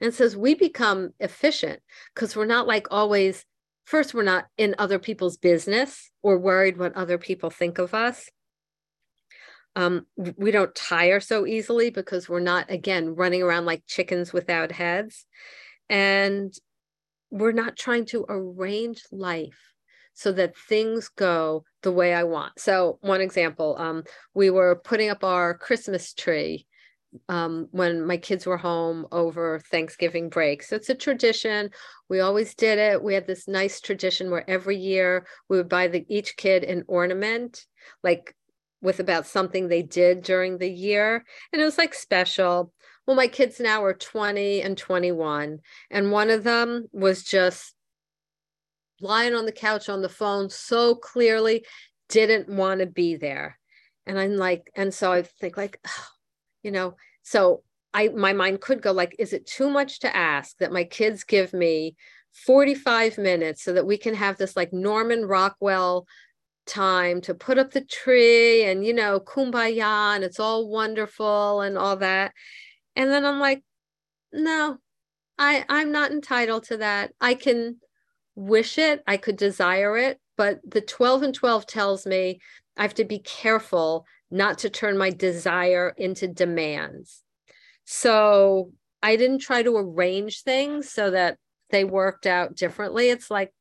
And 0.00 0.12
says 0.12 0.36
we 0.36 0.54
become 0.54 1.14
efficient 1.20 1.80
because 2.14 2.36
we're 2.36 2.44
not 2.44 2.66
like 2.66 2.86
always, 2.90 3.46
first, 3.84 4.12
we're 4.12 4.22
not 4.22 4.46
in 4.58 4.74
other 4.78 4.98
people's 4.98 5.38
business 5.38 6.10
or 6.22 6.38
worried 6.38 6.76
what 6.76 6.94
other 6.94 7.16
people 7.16 7.48
think 7.48 7.78
of 7.78 7.94
us. 7.94 8.28
Um, 9.74 10.06
we 10.16 10.50
don't 10.50 10.74
tire 10.74 11.20
so 11.20 11.46
easily 11.46 11.90
because 11.90 12.28
we're 12.28 12.40
not, 12.40 12.70
again, 12.70 13.14
running 13.14 13.42
around 13.42 13.64
like 13.66 13.86
chickens 13.86 14.32
without 14.32 14.72
heads. 14.72 15.26
And 15.88 16.54
we're 17.30 17.52
not 17.52 17.76
trying 17.76 18.06
to 18.06 18.24
arrange 18.28 19.02
life 19.12 19.72
so 20.14 20.32
that 20.32 20.56
things 20.56 21.08
go 21.08 21.64
the 21.86 21.92
way 21.92 22.12
I 22.12 22.24
want. 22.24 22.58
So, 22.58 22.98
one 23.00 23.20
example, 23.20 23.76
um, 23.78 24.02
we 24.34 24.50
were 24.50 24.80
putting 24.82 25.08
up 25.08 25.22
our 25.22 25.56
Christmas 25.56 26.12
tree 26.12 26.66
um, 27.28 27.68
when 27.70 28.04
my 28.04 28.16
kids 28.16 28.44
were 28.44 28.56
home 28.56 29.06
over 29.12 29.60
Thanksgiving 29.70 30.28
break. 30.28 30.64
So, 30.64 30.74
it's 30.74 30.88
a 30.88 30.96
tradition. 30.96 31.70
We 32.08 32.18
always 32.18 32.56
did 32.56 32.80
it. 32.80 33.04
We 33.04 33.14
had 33.14 33.28
this 33.28 33.46
nice 33.46 33.80
tradition 33.80 34.32
where 34.32 34.50
every 34.50 34.76
year 34.76 35.28
we 35.48 35.58
would 35.58 35.68
buy 35.68 35.86
the, 35.86 36.04
each 36.08 36.36
kid 36.36 36.64
an 36.64 36.82
ornament, 36.88 37.64
like 38.02 38.34
with 38.82 38.98
about 38.98 39.28
something 39.28 39.68
they 39.68 39.82
did 39.82 40.22
during 40.22 40.58
the 40.58 40.68
year. 40.68 41.24
And 41.52 41.62
it 41.62 41.64
was 41.64 41.78
like 41.78 41.94
special. 41.94 42.72
Well, 43.06 43.14
my 43.14 43.28
kids 43.28 43.60
now 43.60 43.84
are 43.84 43.94
20 43.94 44.60
and 44.60 44.76
21. 44.76 45.60
And 45.92 46.10
one 46.10 46.30
of 46.30 46.42
them 46.42 46.86
was 46.90 47.22
just 47.22 47.75
lying 49.00 49.34
on 49.34 49.46
the 49.46 49.52
couch 49.52 49.88
on 49.88 50.02
the 50.02 50.08
phone 50.08 50.48
so 50.50 50.94
clearly 50.94 51.64
didn't 52.08 52.48
want 52.48 52.80
to 52.80 52.86
be 52.86 53.16
there. 53.16 53.58
And 54.06 54.18
i'm 54.18 54.36
like 54.36 54.70
and 54.76 54.94
so 54.94 55.12
i 55.12 55.22
think 55.22 55.56
like 55.56 55.80
you 56.62 56.70
know 56.70 56.94
so 57.22 57.62
i 57.92 58.08
my 58.08 58.32
mind 58.32 58.60
could 58.60 58.80
go 58.80 58.92
like 58.92 59.16
is 59.18 59.32
it 59.32 59.46
too 59.46 59.68
much 59.68 60.00
to 60.00 60.16
ask 60.16 60.56
that 60.58 60.72
my 60.72 60.84
kids 60.84 61.24
give 61.24 61.52
me 61.52 61.96
45 62.44 63.18
minutes 63.18 63.64
so 63.64 63.72
that 63.72 63.86
we 63.86 63.96
can 63.96 64.14
have 64.14 64.36
this 64.36 64.56
like 64.56 64.72
norman 64.72 65.24
rockwell 65.24 66.06
time 66.66 67.20
to 67.22 67.34
put 67.34 67.58
up 67.58 67.70
the 67.70 67.80
tree 67.80 68.64
and 68.64 68.84
you 68.84 68.92
know 68.92 69.20
kumbaya 69.20 70.14
and 70.14 70.24
it's 70.24 70.40
all 70.40 70.68
wonderful 70.68 71.60
and 71.62 71.78
all 71.78 71.96
that. 71.96 72.32
And 72.94 73.10
then 73.10 73.24
i'm 73.24 73.40
like 73.40 73.62
no 74.32 74.78
i 75.38 75.64
i'm 75.68 75.92
not 75.92 76.10
entitled 76.10 76.64
to 76.64 76.78
that. 76.78 77.12
I 77.20 77.34
can 77.34 77.80
wish 78.36 78.78
it, 78.78 79.02
I 79.06 79.16
could 79.16 79.36
desire 79.36 79.96
it, 79.96 80.20
but 80.36 80.60
the 80.64 80.80
12 80.80 81.22
and 81.22 81.34
12 81.34 81.66
tells 81.66 82.06
me 82.06 82.40
I 82.76 82.82
have 82.82 82.94
to 82.94 83.04
be 83.04 83.18
careful 83.18 84.06
not 84.30 84.58
to 84.58 84.70
turn 84.70 84.98
my 84.98 85.10
desire 85.10 85.94
into 85.96 86.28
demands. 86.28 87.22
So 87.84 88.72
I 89.02 89.16
didn't 89.16 89.38
try 89.38 89.62
to 89.62 89.76
arrange 89.76 90.42
things 90.42 90.90
so 90.90 91.10
that 91.10 91.38
they 91.70 91.84
worked 91.84 92.26
out 92.26 92.56
differently. 92.56 93.08
It's 93.08 93.30
like 93.30 93.52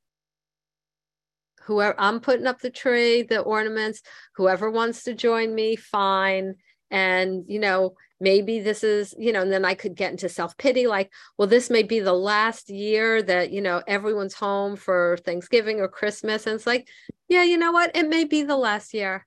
whoever 1.61 1.95
I'm 1.99 2.19
putting 2.19 2.47
up 2.47 2.59
the 2.59 2.69
tree, 2.69 3.23
the 3.23 3.39
ornaments, 3.39 4.01
whoever 4.35 4.69
wants 4.69 5.03
to 5.03 5.13
join 5.13 5.53
me, 5.53 5.75
fine. 5.75 6.55
And, 6.91 7.43
you 7.47 7.59
know, 7.59 7.95
maybe 8.19 8.59
this 8.59 8.83
is, 8.83 9.13
you 9.17 9.31
know, 9.31 9.41
and 9.41 9.51
then 9.51 9.65
I 9.65 9.73
could 9.73 9.95
get 9.95 10.11
into 10.11 10.29
self 10.29 10.57
pity 10.57 10.87
like, 10.87 11.11
well, 11.37 11.47
this 11.47 11.69
may 11.69 11.83
be 11.83 11.99
the 11.99 12.13
last 12.13 12.69
year 12.69 13.21
that, 13.23 13.51
you 13.51 13.61
know, 13.61 13.81
everyone's 13.87 14.33
home 14.33 14.75
for 14.75 15.17
Thanksgiving 15.25 15.79
or 15.79 15.87
Christmas. 15.87 16.45
And 16.45 16.55
it's 16.55 16.67
like, 16.67 16.87
yeah, 17.27 17.43
you 17.43 17.57
know 17.57 17.71
what? 17.71 17.95
It 17.95 18.07
may 18.07 18.23
be 18.23 18.43
the 18.43 18.57
last 18.57 18.93
year. 18.93 19.25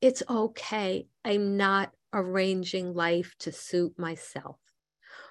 It's 0.00 0.22
okay. 0.28 1.06
I'm 1.24 1.56
not 1.56 1.90
arranging 2.12 2.94
life 2.94 3.34
to 3.40 3.52
suit 3.52 3.98
myself. 3.98 4.56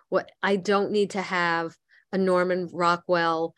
What 0.09 0.31
I 0.41 0.55
don't 0.55 0.91
need 0.91 1.11
to 1.11 1.21
have 1.21 1.75
a 2.11 2.17
Norman 2.17 2.69
Rockwell 2.71 3.53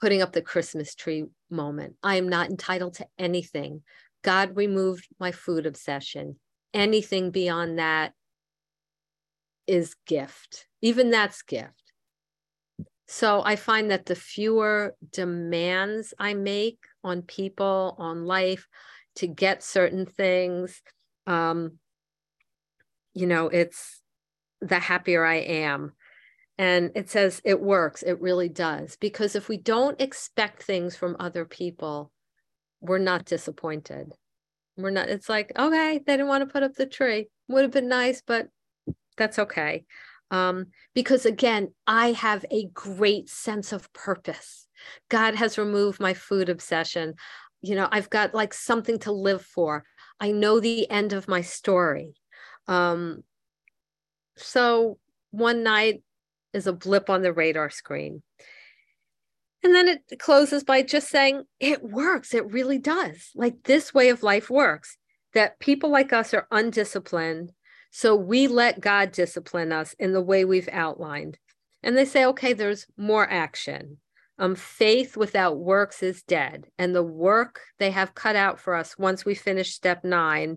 putting 0.00 0.22
up 0.22 0.32
the 0.32 0.42
Christmas 0.42 0.94
tree 0.94 1.24
moment. 1.50 1.94
I 2.02 2.16
am 2.16 2.28
not 2.28 2.50
entitled 2.50 2.94
to 2.94 3.06
anything. 3.18 3.82
God 4.22 4.56
removed 4.56 5.08
my 5.20 5.32
food 5.32 5.66
obsession. 5.66 6.36
Anything 6.74 7.30
beyond 7.30 7.78
that 7.78 8.12
is 9.66 9.94
gift. 10.06 10.66
Even 10.82 11.10
that's 11.10 11.42
gift. 11.42 11.92
So 13.06 13.42
I 13.44 13.56
find 13.56 13.90
that 13.90 14.06
the 14.06 14.14
fewer 14.14 14.96
demands 15.12 16.12
I 16.18 16.34
make 16.34 16.78
on 17.02 17.22
people, 17.22 17.94
on 17.98 18.24
life 18.24 18.66
to 19.16 19.26
get 19.26 19.62
certain 19.62 20.06
things, 20.06 20.82
um, 21.26 21.78
you 23.12 23.26
know, 23.26 23.48
it's 23.48 24.02
the 24.60 24.78
happier 24.78 25.24
I 25.24 25.36
am. 25.36 25.92
And 26.56 26.92
it 26.94 27.10
says 27.10 27.40
it 27.44 27.60
works. 27.60 28.02
It 28.02 28.20
really 28.20 28.48
does. 28.48 28.96
Because 28.96 29.36
if 29.36 29.48
we 29.48 29.56
don't 29.56 30.00
expect 30.00 30.62
things 30.62 30.96
from 30.96 31.16
other 31.18 31.44
people, 31.44 32.12
we're 32.80 32.98
not 32.98 33.24
disappointed. 33.24 34.12
We're 34.76 34.90
not, 34.90 35.08
it's 35.08 35.28
like, 35.28 35.52
okay, 35.56 36.00
they 36.04 36.12
didn't 36.12 36.28
want 36.28 36.46
to 36.46 36.52
put 36.52 36.62
up 36.62 36.74
the 36.74 36.86
tree. 36.86 37.28
Would 37.48 37.62
have 37.62 37.70
been 37.70 37.88
nice, 37.88 38.22
but 38.26 38.48
that's 39.16 39.38
okay. 39.38 39.84
Um, 40.30 40.66
because 40.94 41.26
again, 41.26 41.72
I 41.86 42.12
have 42.12 42.44
a 42.50 42.66
great 42.72 43.28
sense 43.28 43.72
of 43.72 43.92
purpose. 43.92 44.66
God 45.08 45.34
has 45.36 45.58
removed 45.58 46.00
my 46.00 46.14
food 46.14 46.48
obsession. 46.48 47.14
You 47.62 47.76
know, 47.76 47.88
I've 47.90 48.10
got 48.10 48.34
like 48.34 48.52
something 48.52 48.98
to 49.00 49.12
live 49.12 49.42
for. 49.42 49.84
I 50.20 50.32
know 50.32 50.60
the 50.60 50.90
end 50.90 51.12
of 51.12 51.28
my 51.28 51.40
story. 51.40 52.14
Um, 52.66 53.22
so 54.36 54.98
one 55.30 55.62
night 55.62 56.02
is 56.52 56.66
a 56.66 56.72
blip 56.72 57.10
on 57.10 57.22
the 57.22 57.32
radar 57.32 57.70
screen. 57.70 58.22
And 59.64 59.74
then 59.74 59.88
it 59.88 60.18
closes 60.18 60.62
by 60.62 60.82
just 60.82 61.08
saying, 61.08 61.44
it 61.58 61.82
works. 61.82 62.34
It 62.34 62.52
really 62.52 62.78
does. 62.78 63.30
Like 63.34 63.64
this 63.64 63.92
way 63.92 64.10
of 64.10 64.22
life 64.22 64.50
works, 64.50 64.96
that 65.32 65.58
people 65.58 65.90
like 65.90 66.12
us 66.12 66.32
are 66.34 66.46
undisciplined 66.50 67.52
so 67.96 68.16
we 68.16 68.48
let 68.48 68.80
God 68.80 69.12
discipline 69.12 69.70
us 69.70 69.94
in 70.00 70.12
the 70.12 70.20
way 70.20 70.44
we've 70.44 70.68
outlined. 70.72 71.38
And 71.80 71.96
they 71.96 72.04
say, 72.04 72.24
okay, 72.24 72.52
there's 72.52 72.88
more 72.96 73.24
action. 73.30 73.98
Um, 74.36 74.56
faith 74.56 75.16
without 75.16 75.58
works 75.58 76.02
is 76.02 76.24
dead. 76.24 76.66
And 76.76 76.92
the 76.92 77.04
work 77.04 77.60
they 77.78 77.92
have 77.92 78.12
cut 78.16 78.34
out 78.34 78.58
for 78.58 78.74
us 78.74 78.98
once 78.98 79.24
we 79.24 79.36
finish 79.36 79.72
step 79.72 80.02
nine 80.02 80.56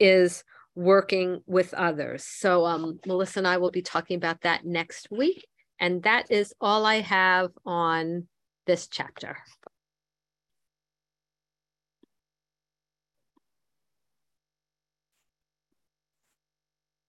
is 0.00 0.42
working 0.74 1.40
with 1.46 1.72
others. 1.72 2.24
So 2.24 2.66
um, 2.66 2.98
Melissa 3.06 3.38
and 3.38 3.46
I 3.46 3.58
will 3.58 3.70
be 3.70 3.82
talking 3.82 4.16
about 4.16 4.40
that 4.40 4.64
next 4.64 5.06
week. 5.08 5.46
And 5.80 6.02
that 6.02 6.30
is 6.30 6.54
all 6.60 6.84
I 6.84 7.00
have 7.00 7.50
on 7.64 8.28
this 8.66 8.86
chapter. 8.86 9.38